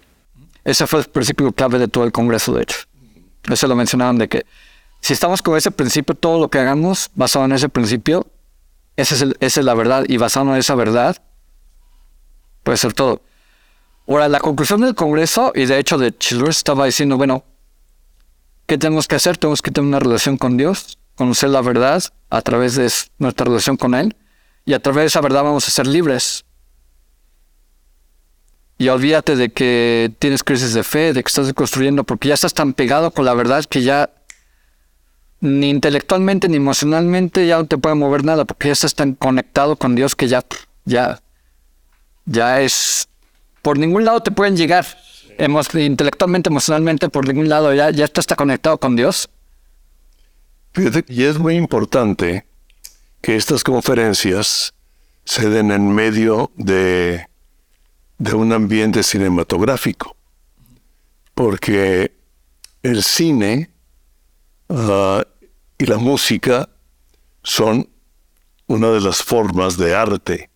Ese 0.65 0.87
fue 0.87 1.01
el 1.01 1.07
principio 1.07 1.53
clave 1.53 1.79
de 1.79 1.87
todo 1.89 2.05
el 2.05 2.13
Congreso, 2.13 2.55
de 2.55 2.63
hecho. 2.63 2.79
Eso 3.49 3.69
lo 3.69 3.77
mencionaban 3.77 4.19
de 4.19 4.29
que 4.29 4.47
si 5.01 5.13
estamos 5.13 5.43
con 5.43 5.57
ese 5.57 5.71
principio, 5.71 6.15
todo 6.15 6.41
lo 6.41 6.49
que 6.49 6.59
hagamos 6.59 7.11
basado 7.15 7.45
en 7.45 7.53
ese 7.53 7.69
principio, 7.69 8.27
ese 8.97 9.15
es 9.15 9.21
el- 9.23 9.37
esa 9.41 9.61
es 9.61 9.67
la 9.67 9.75
verdad. 9.75 10.05
Y 10.09 10.17
basado 10.17 10.51
en 10.53 10.57
esa 10.57 10.75
verdad, 10.75 11.23
puede 12.65 12.79
ser 12.79 12.93
todo. 12.95 13.21
Ahora, 14.09 14.29
la 14.29 14.41
conclusión 14.41 14.81
del 14.83 14.95
Congreso, 14.95 15.53
y 15.55 15.67
de 15.67 15.79
hecho 15.79 15.99
de 15.99 16.17
Childress 16.17 16.59
estaba 16.59 16.87
diciendo, 16.87 17.17
bueno, 17.17 17.45
¿qué 18.67 18.79
tenemos 18.79 19.09
que 19.09 19.17
hacer? 19.17 19.37
Tenemos 19.37 19.63
que 19.63 19.71
tener 19.71 19.89
una 19.89 19.99
relación 19.99 20.37
con 20.37 20.57
Dios, 20.57 20.99
conocer 21.17 21.51
la 21.51 21.61
verdad 21.61 22.03
a 22.31 22.43
través 22.43 22.77
de 22.77 22.91
nuestra 23.19 23.45
relación 23.47 23.77
con 23.77 23.95
Él, 23.95 24.17
y 24.65 24.75
a 24.75 24.81
través 24.81 25.03
de 25.03 25.07
esa 25.07 25.21
verdad 25.21 25.43
vamos 25.43 25.67
a 25.67 25.71
ser 25.71 25.87
libres. 25.87 26.45
Y 28.79 28.89
olvídate 28.89 29.37
de 29.37 29.51
que 29.51 30.13
tienes 30.19 30.45
crisis 30.45 30.75
de 30.75 30.85
fe, 30.85 31.13
de 31.13 31.23
que 31.23 31.29
estás 31.29 31.53
construyendo, 31.55 32.05
porque 32.05 32.29
ya 32.29 32.35
estás 32.35 32.55
tan 32.55 32.75
pegado 32.75 33.11
con 33.11 33.25
la 33.25 33.35
verdad 33.35 33.65
que 33.65 33.83
ya 33.83 34.11
ni 35.41 35.71
intelectualmente 35.71 36.49
ni 36.49 36.57
emocionalmente 36.57 37.47
ya 37.47 37.59
no 37.59 37.67
te 37.67 37.79
puede 37.79 37.95
mover 37.95 38.25
nada, 38.25 38.45
porque 38.45 38.69
ya 38.69 38.73
estás 38.73 38.95
tan 38.95 39.15
conectado 39.15 39.77
con 39.77 39.95
Dios 39.95 40.15
que 40.15 40.29
ya, 40.29 40.45
ya, 40.85 41.21
ya 42.25 42.61
es, 42.61 43.09
por 43.67 43.81
ningún 43.81 44.05
lado 44.05 44.21
te 44.21 44.31
pueden 44.31 44.57
llegar, 44.57 44.87
intelectualmente, 45.41 46.51
emocionalmente, 46.51 47.09
por 47.09 47.27
ningún 47.27 47.49
lado, 47.49 47.75
ya, 47.75 47.91
ya 47.91 48.05
estás 48.05 48.25
tan 48.25 48.37
conectado 48.37 48.79
con 48.79 48.95
Dios. 48.95 49.29
Y 51.09 51.25
es 51.25 51.37
muy 51.37 51.57
importante 51.57 52.47
que 53.21 53.35
estas 53.35 53.65
conferencias 53.65 54.73
se 55.25 55.49
den 55.49 55.73
en 55.73 55.93
medio 55.93 56.53
de, 56.55 57.27
de 58.19 58.35
un 58.35 58.53
ambiente 58.53 59.03
cinematográfico, 59.03 60.15
porque 61.35 62.13
el 62.85 63.03
cine 63.03 63.73
ah, 64.69 65.25
y 65.77 65.87
la 65.87 65.99
música 65.99 66.69
son 67.43 67.89
una 68.69 68.91
de 68.91 69.01
las 69.01 69.25
formas 69.25 69.77
de 69.77 69.97
arte 69.97 70.51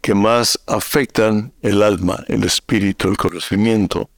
que 0.00 0.14
más 0.14 0.58
afectan 0.66 1.52
el 1.62 1.82
alma, 1.82 2.24
el 2.28 2.44
espíritu, 2.44 3.08
el 3.08 3.16
conocimiento. 3.16 4.10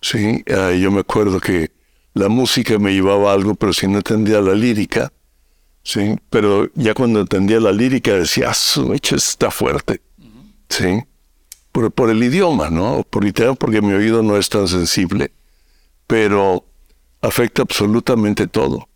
Sí, 0.00 0.42
Ah, 0.50 0.72
yo 0.72 0.90
me 0.90 1.00
acuerdo 1.00 1.40
que 1.40 1.70
la 2.14 2.28
música 2.28 2.78
me 2.78 2.92
llevaba 2.92 3.32
algo, 3.32 3.54
pero 3.54 3.72
si 3.72 3.86
no 3.86 3.98
entendía 3.98 4.40
la 4.40 4.54
lírica, 4.54 5.12
sí, 5.82 6.16
pero 6.30 6.70
ya 6.74 6.94
cuando 6.94 7.20
entendía 7.20 7.60
la 7.60 7.72
lírica 7.72 8.14
decía, 8.14 8.50
ah, 8.50 8.54
su 8.54 8.94
hecho 8.94 9.16
está 9.16 9.50
fuerte, 9.50 10.00
sí, 10.68 11.02
por, 11.72 11.92
por 11.92 12.10
el 12.10 12.22
idioma, 12.22 12.70
¿no? 12.70 13.04
Por 13.08 13.24
literal, 13.24 13.56
porque 13.56 13.82
mi 13.82 13.92
oído 13.92 14.22
no 14.22 14.36
es 14.36 14.48
tan 14.48 14.66
sensible, 14.68 15.32
pero 16.06 16.64
afecta 17.20 17.62
absolutamente 17.62 18.46
todo. 18.46 18.88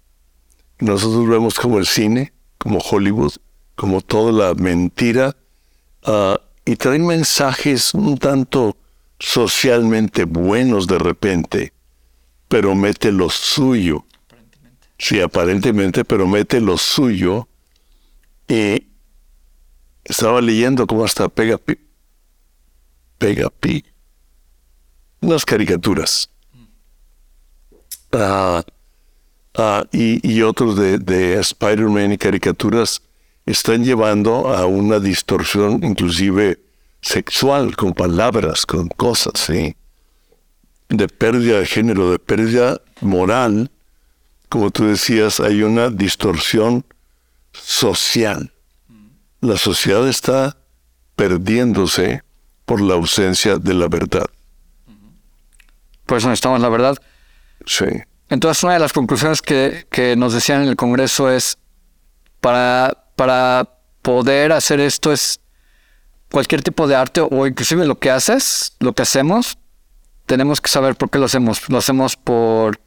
Nosotros 0.80 1.28
vemos 1.28 1.54
como 1.54 1.78
el 1.78 1.86
cine, 1.86 2.32
como 2.58 2.78
Hollywood, 2.78 3.34
como 3.76 4.00
toda 4.00 4.32
la 4.32 4.54
mentira, 4.54 5.36
ah, 6.04 6.40
y 6.64 6.76
traen 6.76 7.06
mensajes 7.06 7.94
un 7.94 8.16
tanto 8.18 8.76
socialmente 9.18 10.24
buenos 10.24 10.86
de 10.86 10.98
repente, 10.98 11.72
pero 12.48 12.74
mete 12.74 13.12
lo 13.12 13.30
suyo. 13.30 14.04
Sí, 14.98 15.20
aparentemente, 15.20 16.04
pero 16.04 16.26
mete 16.26 16.60
lo 16.60 16.78
suyo. 16.78 17.48
Y 18.48 18.86
estaba 20.04 20.40
leyendo 20.40 20.86
cómo 20.86 21.04
hasta 21.04 21.28
Pega 21.28 21.58
Pig. 21.58 21.78
Pega 23.18 23.50
Pig. 23.50 23.84
unas 25.20 25.44
caricaturas. 25.44 26.30
Ah, 28.12 28.62
ah, 29.54 29.84
y, 29.90 30.20
y, 30.30 30.42
otros 30.42 30.76
de, 30.76 30.98
de 30.98 31.40
Spider-Man 31.40 32.12
y 32.12 32.18
caricaturas 32.18 33.02
están 33.46 33.84
llevando 33.84 34.54
a 34.54 34.66
una 34.66 35.00
distorsión 35.00 35.84
inclusive 35.84 36.60
sexual, 37.00 37.76
con 37.76 37.92
palabras, 37.92 38.64
con 38.64 38.88
cosas, 38.88 39.34
¿sí? 39.36 39.76
De 40.88 41.08
pérdida 41.08 41.58
de 41.58 41.66
género, 41.66 42.10
de 42.10 42.18
pérdida 42.18 42.80
moral. 43.00 43.70
Como 44.48 44.70
tú 44.70 44.86
decías, 44.86 45.40
hay 45.40 45.62
una 45.62 45.90
distorsión 45.90 46.84
social. 47.52 48.52
La 49.40 49.58
sociedad 49.58 50.08
está 50.08 50.56
perdiéndose 51.16 52.22
por 52.64 52.80
la 52.80 52.94
ausencia 52.94 53.56
de 53.56 53.74
la 53.74 53.88
verdad. 53.88 54.26
Pues 56.06 56.24
necesitamos 56.24 56.60
la 56.60 56.68
verdad. 56.68 56.96
Sí. 57.66 57.86
Entonces, 58.28 58.62
una 58.64 58.74
de 58.74 58.78
las 58.78 58.92
conclusiones 58.92 59.42
que, 59.42 59.86
que 59.90 60.16
nos 60.16 60.32
decían 60.32 60.62
en 60.62 60.68
el 60.68 60.76
Congreso 60.76 61.30
es, 61.30 61.58
para, 62.40 63.03
para 63.16 63.68
poder 64.02 64.52
hacer 64.52 64.80
esto 64.80 65.12
es 65.12 65.40
cualquier 66.30 66.62
tipo 66.62 66.86
de 66.86 66.96
arte 66.96 67.20
o 67.20 67.46
inclusive 67.46 67.86
lo 67.86 67.98
que 67.98 68.10
haces, 68.10 68.76
lo 68.80 68.92
que 68.92 69.02
hacemos, 69.02 69.58
tenemos 70.26 70.60
que 70.60 70.68
saber 70.68 70.96
por 70.96 71.10
qué 71.10 71.18
lo 71.18 71.26
hacemos. 71.26 71.68
Lo 71.68 71.78
hacemos 71.78 72.16
por, 72.16 72.80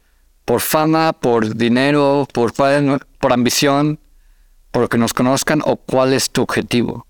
por 0.44 0.60
fama, 0.60 1.12
por 1.12 1.54
dinero, 1.56 2.26
por, 2.32 2.52
por 2.52 3.32
ambición, 3.32 4.00
por 4.70 4.88
que 4.88 4.98
nos 4.98 5.14
conozcan 5.14 5.62
o 5.64 5.76
cuál 5.76 6.12
es 6.12 6.30
tu 6.30 6.42
objetivo. 6.42 7.06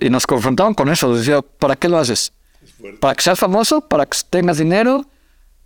Y 0.00 0.10
nos 0.10 0.26
confrontaban 0.26 0.74
con 0.74 0.88
eso. 0.88 1.14
Decía, 1.14 1.42
¿para 1.42 1.76
qué 1.76 1.88
lo 1.88 1.98
haces? 1.98 2.32
¿Para 3.00 3.14
que 3.14 3.22
seas 3.22 3.38
famoso? 3.38 3.80
¿Para 3.88 4.06
que 4.06 4.16
tengas 4.30 4.58
dinero? 4.58 5.04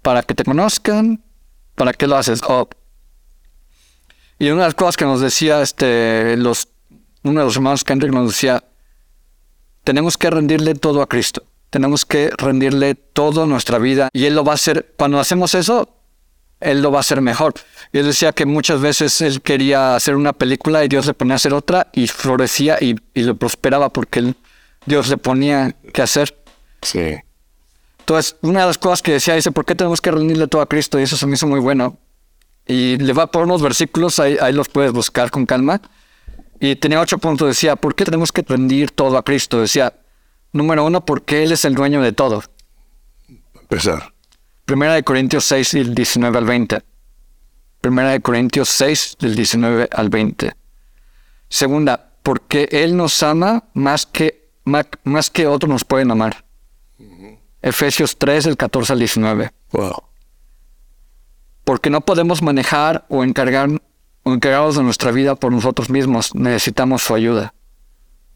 ¿Para 0.02 0.22
que 0.22 0.34
te 0.34 0.44
conozcan? 0.44 1.22
¿Para 1.74 1.92
qué 1.92 2.06
lo 2.06 2.16
haces? 2.16 2.40
Y 4.38 4.48
una 4.48 4.62
de 4.62 4.68
las 4.68 4.74
cosas 4.74 4.96
que 4.96 5.04
nos 5.04 5.20
decía 5.20 5.60
este, 5.60 6.36
los, 6.36 6.68
uno 7.28 7.40
de 7.40 7.46
los 7.46 7.56
hermanos 7.56 7.84
Kendrick 7.84 8.12
nos 8.12 8.28
decía, 8.28 8.64
tenemos 9.84 10.16
que 10.16 10.30
rendirle 10.30 10.74
todo 10.74 11.02
a 11.02 11.08
Cristo. 11.08 11.44
Tenemos 11.70 12.04
que 12.04 12.30
rendirle 12.36 12.94
toda 12.94 13.46
nuestra 13.46 13.78
vida 13.78 14.08
y 14.12 14.24
Él 14.24 14.34
lo 14.34 14.44
va 14.44 14.52
a 14.52 14.54
hacer. 14.54 14.94
Cuando 14.96 15.18
hacemos 15.18 15.54
eso, 15.54 15.88
Él 16.60 16.82
lo 16.82 16.90
va 16.90 16.98
a 16.98 17.00
hacer 17.00 17.20
mejor. 17.20 17.54
Y 17.92 17.98
él 17.98 18.06
decía 18.06 18.32
que 18.32 18.46
muchas 18.46 18.80
veces 18.80 19.20
Él 19.20 19.42
quería 19.42 19.94
hacer 19.94 20.16
una 20.16 20.32
película 20.32 20.84
y 20.84 20.88
Dios 20.88 21.06
le 21.06 21.14
ponía 21.14 21.34
a 21.34 21.36
hacer 21.36 21.52
otra 21.52 21.88
y 21.92 22.06
florecía 22.06 22.78
y, 22.80 22.96
y 23.14 23.22
le 23.22 23.34
prosperaba 23.34 23.92
porque 23.92 24.34
Dios 24.86 25.08
le 25.08 25.18
ponía 25.18 25.74
que 25.92 26.02
hacer. 26.02 26.36
Sí. 26.82 27.16
Entonces, 28.00 28.36
una 28.42 28.60
de 28.60 28.66
las 28.66 28.78
cosas 28.78 29.02
que 29.02 29.12
decía, 29.12 29.34
dice, 29.34 29.50
¿por 29.50 29.64
qué 29.64 29.74
tenemos 29.74 30.00
que 30.00 30.12
rendirle 30.12 30.46
todo 30.46 30.62
a 30.62 30.68
Cristo? 30.68 31.00
Y 31.00 31.02
eso 31.02 31.16
se 31.16 31.26
me 31.26 31.34
hizo 31.34 31.48
muy 31.48 31.58
bueno. 31.58 31.98
Y 32.64 32.96
le 32.98 33.12
va 33.12 33.24
a 33.24 33.26
poner 33.26 33.46
unos 33.46 33.62
versículos, 33.62 34.18
ahí, 34.20 34.36
ahí 34.40 34.52
los 34.52 34.68
puedes 34.68 34.92
buscar 34.92 35.30
con 35.30 35.44
calma. 35.44 35.80
Y 36.60 36.76
tenía 36.76 37.00
ocho 37.00 37.18
puntos. 37.18 37.48
Decía, 37.48 37.76
¿por 37.76 37.94
qué 37.94 38.04
tenemos 38.04 38.32
que 38.32 38.42
rendir 38.42 38.90
todo 38.90 39.16
a 39.18 39.22
Cristo? 39.22 39.60
Decía, 39.60 39.92
número 40.52 40.84
uno, 40.84 41.04
porque 41.04 41.42
Él 41.42 41.52
es 41.52 41.64
el 41.64 41.74
dueño 41.74 42.02
de 42.02 42.12
todo. 42.12 42.42
Empezar. 43.60 44.12
Primera 44.64 44.94
de 44.94 45.02
Corintios 45.02 45.44
6, 45.44 45.72
del 45.72 45.94
19 45.94 46.38
al 46.38 46.44
20. 46.44 46.82
Primera 47.80 48.10
de 48.10 48.20
Corintios 48.20 48.68
6, 48.70 49.16
del 49.20 49.36
19 49.36 49.88
al 49.92 50.08
20. 50.08 50.52
Segunda, 51.48 52.12
porque 52.22 52.68
Él 52.72 52.96
nos 52.96 53.22
ama 53.22 53.64
más 53.74 54.06
que, 54.06 54.50
más, 54.64 55.30
que 55.30 55.46
otros 55.46 55.70
nos 55.70 55.84
pueden 55.84 56.10
amar. 56.10 56.44
Efesios 57.62 58.16
3, 58.16 58.44
del 58.44 58.56
14 58.56 58.92
al 58.92 58.98
19. 58.98 59.52
Wow. 59.72 60.02
Porque 61.64 61.90
no 61.90 62.00
podemos 62.00 62.42
manejar 62.42 63.06
o 63.08 63.22
encargar 63.22 63.68
encargados 64.34 64.76
de 64.76 64.82
nuestra 64.82 65.12
vida 65.12 65.34
por 65.34 65.52
nosotros 65.52 65.90
mismos, 65.90 66.34
necesitamos 66.34 67.02
su 67.02 67.14
ayuda. 67.14 67.54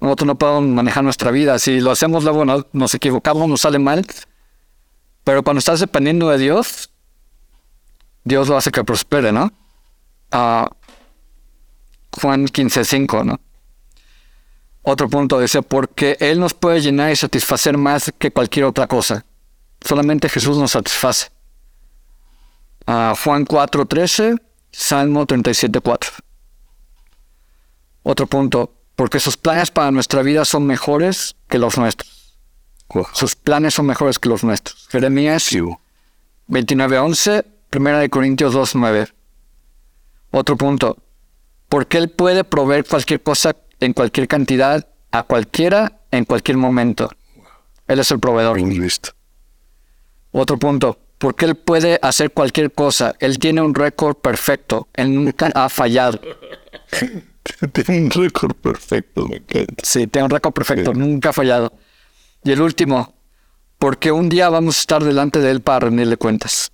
Nosotros 0.00 0.26
no 0.26 0.38
podemos 0.38 0.64
manejar 0.64 1.04
nuestra 1.04 1.30
vida. 1.30 1.58
Si 1.58 1.80
lo 1.80 1.90
hacemos 1.90 2.24
luego 2.24 2.44
nos 2.72 2.94
equivocamos, 2.94 3.48
nos 3.48 3.60
sale 3.60 3.78
mal. 3.78 4.06
Pero 5.24 5.42
cuando 5.42 5.58
estás 5.58 5.80
dependiendo 5.80 6.30
de 6.30 6.38
Dios, 6.38 6.90
Dios 8.24 8.48
lo 8.48 8.56
hace 8.56 8.70
que 8.70 8.82
prospere, 8.82 9.32
¿no? 9.32 9.52
Uh, 10.32 10.66
Juan 12.20 12.46
15:5, 12.46 13.24
¿no? 13.24 13.40
Otro 14.82 15.10
punto 15.10 15.38
dice, 15.38 15.60
porque 15.60 16.16
Él 16.20 16.40
nos 16.40 16.54
puede 16.54 16.80
llenar 16.80 17.12
y 17.12 17.16
satisfacer 17.16 17.76
más 17.76 18.12
que 18.18 18.30
cualquier 18.30 18.64
otra 18.64 18.86
cosa. 18.86 19.26
Solamente 19.82 20.28
Jesús 20.28 20.56
nos 20.56 20.70
satisface. 20.70 21.28
Uh, 22.86 23.14
Juan 23.22 23.44
4:13 23.44 24.40
Salmo 24.72 25.26
37.4. 25.26 26.08
Otro 28.02 28.26
punto, 28.26 28.72
porque 28.96 29.20
sus 29.20 29.36
planes 29.36 29.70
para 29.70 29.90
nuestra 29.90 30.22
vida 30.22 30.44
son 30.44 30.66
mejores 30.66 31.36
que 31.48 31.58
los 31.58 31.76
nuestros. 31.78 32.38
Sus 33.12 33.36
planes 33.36 33.74
son 33.74 33.86
mejores 33.86 34.18
que 34.18 34.28
los 34.28 34.42
nuestros. 34.42 34.88
Jeremías 34.88 35.52
29.11, 36.48 37.44
Primera 37.70 38.00
de 38.00 38.10
Corintios 38.10 38.54
2.9. 38.54 39.12
Otro 40.32 40.56
punto, 40.56 40.96
porque 41.68 41.98
Él 41.98 42.10
puede 42.10 42.44
proveer 42.44 42.84
cualquier 42.84 43.22
cosa 43.22 43.56
en 43.80 43.92
cualquier 43.92 44.28
cantidad, 44.28 44.88
a 45.12 45.22
cualquiera, 45.22 46.00
en 46.10 46.24
cualquier 46.24 46.56
momento. 46.56 47.10
Él 47.86 47.98
es 47.98 48.10
el 48.10 48.20
proveedor. 48.20 48.60
Otro 50.32 50.58
punto, 50.58 50.98
porque 51.20 51.44
Él 51.44 51.54
puede 51.54 51.98
hacer 52.00 52.32
cualquier 52.32 52.72
cosa. 52.72 53.14
Él 53.20 53.38
tiene 53.38 53.60
un 53.60 53.74
récord 53.74 54.16
perfecto. 54.16 54.88
Él 54.94 55.14
nunca 55.14 55.52
ha 55.54 55.68
fallado. 55.68 56.18
tiene 57.72 58.04
un 58.04 58.10
récord 58.10 58.54
perfecto, 58.56 59.28
me 59.28 59.42
Sí, 59.82 60.06
tiene 60.06 60.24
un 60.24 60.30
récord 60.30 60.54
perfecto, 60.54 60.94
nunca 60.94 61.28
ha 61.28 61.32
fallado. 61.34 61.74
Y 62.42 62.52
el 62.52 62.62
último, 62.62 63.14
porque 63.78 64.10
un 64.10 64.30
día 64.30 64.48
vamos 64.48 64.78
a 64.78 64.80
estar 64.80 65.04
delante 65.04 65.40
de 65.40 65.50
Él 65.50 65.60
para 65.60 65.80
rendirle 65.80 66.16
cuentas. 66.16 66.72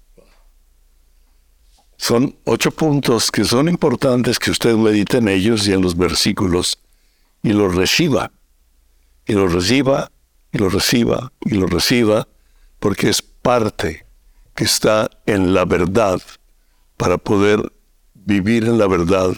Son 1.96 2.36
ocho 2.44 2.70
puntos 2.70 3.32
que 3.32 3.42
son 3.42 3.68
importantes 3.68 4.38
que 4.38 4.52
usted 4.52 4.76
medite 4.76 5.16
en 5.16 5.26
ellos 5.26 5.66
y 5.66 5.72
en 5.72 5.82
los 5.82 5.96
versículos 5.96 6.78
y 7.42 7.52
los 7.52 7.74
reciba. 7.74 8.30
Y 9.26 9.32
los 9.32 9.52
reciba, 9.52 10.12
y 10.52 10.58
los 10.58 10.72
reciba, 10.72 11.32
y 11.40 11.56
los 11.56 11.68
reciba, 11.68 12.28
porque 12.78 13.08
es 13.08 13.22
parte 13.22 14.05
que 14.56 14.64
está 14.64 15.10
en 15.26 15.54
la 15.54 15.64
verdad. 15.64 16.20
Para 16.96 17.18
poder 17.18 17.72
vivir 18.14 18.64
en 18.64 18.78
la 18.78 18.88
verdad, 18.88 19.36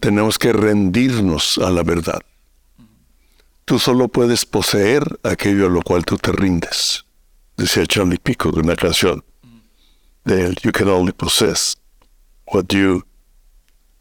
tenemos 0.00 0.38
que 0.38 0.52
rendirnos 0.52 1.58
a 1.58 1.70
la 1.70 1.82
verdad. 1.82 2.20
Tú 3.64 3.78
solo 3.78 4.08
puedes 4.08 4.44
poseer 4.44 5.04
aquello 5.22 5.66
a 5.66 5.70
lo 5.70 5.82
cual 5.82 6.04
tú 6.04 6.16
te 6.16 6.32
rindes. 6.32 7.04
Decía 7.56 7.86
Charlie 7.86 8.18
Pico 8.18 8.50
de 8.50 8.60
una 8.60 8.76
canción 8.76 9.22
de 10.24 10.54
You 10.62 10.72
can 10.72 10.88
only 10.88 11.12
possess 11.12 11.76
what 12.52 12.66
you... 12.68 13.02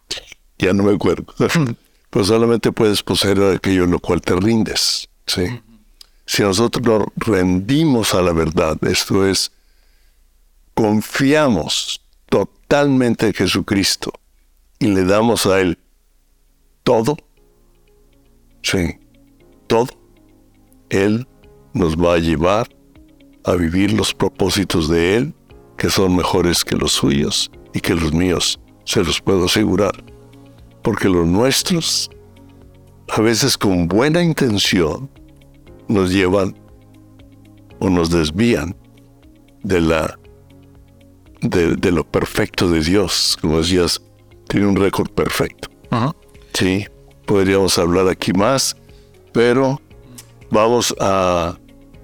Ya 0.59 0.73
no 0.73 0.83
me 0.83 0.95
acuerdo. 0.95 1.25
pues 2.09 2.27
solamente 2.27 2.71
puedes 2.71 3.03
poseer 3.03 3.41
aquello 3.43 3.83
a 3.83 3.87
lo 3.87 3.99
cual 3.99 4.21
te 4.21 4.35
rindes. 4.35 5.07
¿sí? 5.27 5.61
Si 6.25 6.41
nosotros 6.41 6.85
nos 6.85 7.07
rendimos 7.15 8.13
a 8.13 8.21
la 8.21 8.33
verdad, 8.33 8.77
esto 8.85 9.27
es, 9.27 9.51
confiamos 10.77 12.05
totalmente 12.29 13.25
en 13.25 13.33
Jesucristo 13.33 14.13
y 14.77 14.85
le 14.85 15.05
damos 15.05 15.47
a 15.47 15.59
Él 15.59 15.79
todo, 16.83 17.17
sí, 18.61 18.99
todo, 19.65 19.87
Él 20.91 21.27
nos 21.73 21.95
va 21.97 22.13
a 22.13 22.19
llevar 22.19 22.69
a 23.43 23.55
vivir 23.55 23.91
los 23.93 24.13
propósitos 24.13 24.87
de 24.87 25.15
Él, 25.15 25.33
que 25.79 25.89
son 25.89 26.15
mejores 26.15 26.63
que 26.63 26.75
los 26.75 26.91
suyos 26.91 27.49
y 27.73 27.79
que 27.79 27.95
los 27.95 28.13
míos, 28.13 28.59
se 28.85 29.03
los 29.03 29.19
puedo 29.19 29.45
asegurar. 29.45 30.03
Porque 30.83 31.09
los 31.09 31.25
nuestros, 31.25 32.07
a 33.09 33.19
veces 33.21 33.57
con 33.57 33.87
buena 33.87 34.21
intención, 34.21 35.09
nos 35.87 36.11
llevan 36.11 36.55
o 37.79 37.89
nos 37.89 38.11
desvían 38.11 38.75
de 39.63 39.81
la 39.81 40.19
de, 41.41 41.91
lo 41.91 42.03
perfecto 42.03 42.69
de 42.69 42.81
Dios. 42.81 43.37
Como 43.41 43.59
decías, 43.59 44.01
tiene 44.47 44.67
un 44.67 44.75
récord 44.75 45.09
perfecto. 45.09 45.69
Sí, 46.53 46.85
podríamos 47.25 47.77
hablar 47.77 48.07
aquí 48.07 48.33
más, 48.33 48.75
pero 49.33 49.79
vamos 50.49 50.95
a... 50.99 51.57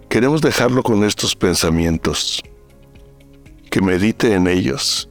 Queremos 0.09 0.41
dejarlo 0.41 0.83
con 0.83 1.03
estos 1.03 1.35
pensamientos, 1.35 2.41
que 3.71 3.81
medite 3.81 4.33
en 4.33 4.47
ellos. 4.47 5.09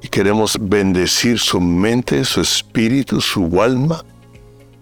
Y 0.00 0.08
queremos 0.08 0.56
bendecir 0.60 1.38
su 1.40 1.60
mente, 1.60 2.24
su 2.24 2.40
espíritu, 2.40 3.20
su 3.20 3.60
alma, 3.60 4.04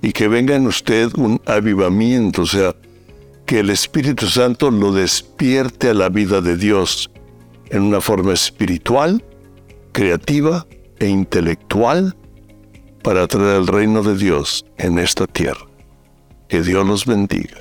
y 0.02 0.12
que 0.12 0.28
venga 0.28 0.54
en 0.54 0.66
usted 0.66 1.10
un 1.16 1.40
avivamiento, 1.46 2.42
o 2.42 2.46
sea, 2.46 2.76
que 3.46 3.60
el 3.60 3.70
Espíritu 3.70 4.26
Santo 4.26 4.70
lo 4.70 4.92
despierte 4.92 5.88
a 5.88 5.94
la 5.94 6.10
vida 6.10 6.42
de 6.42 6.56
Dios 6.56 7.10
en 7.70 7.82
una 7.82 8.00
forma 8.00 8.32
espiritual, 8.32 9.24
creativa 9.92 10.66
e 10.98 11.08
intelectual 11.08 12.16
para 13.02 13.26
traer 13.26 13.56
el 13.56 13.66
reino 13.66 14.02
de 14.02 14.16
Dios 14.16 14.64
en 14.78 14.98
esta 14.98 15.26
tierra. 15.26 15.66
Que 16.48 16.62
Dios 16.62 16.86
los 16.86 17.04
bendiga. 17.06 17.58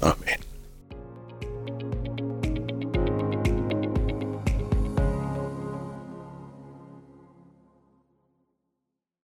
Amén. 0.00 0.49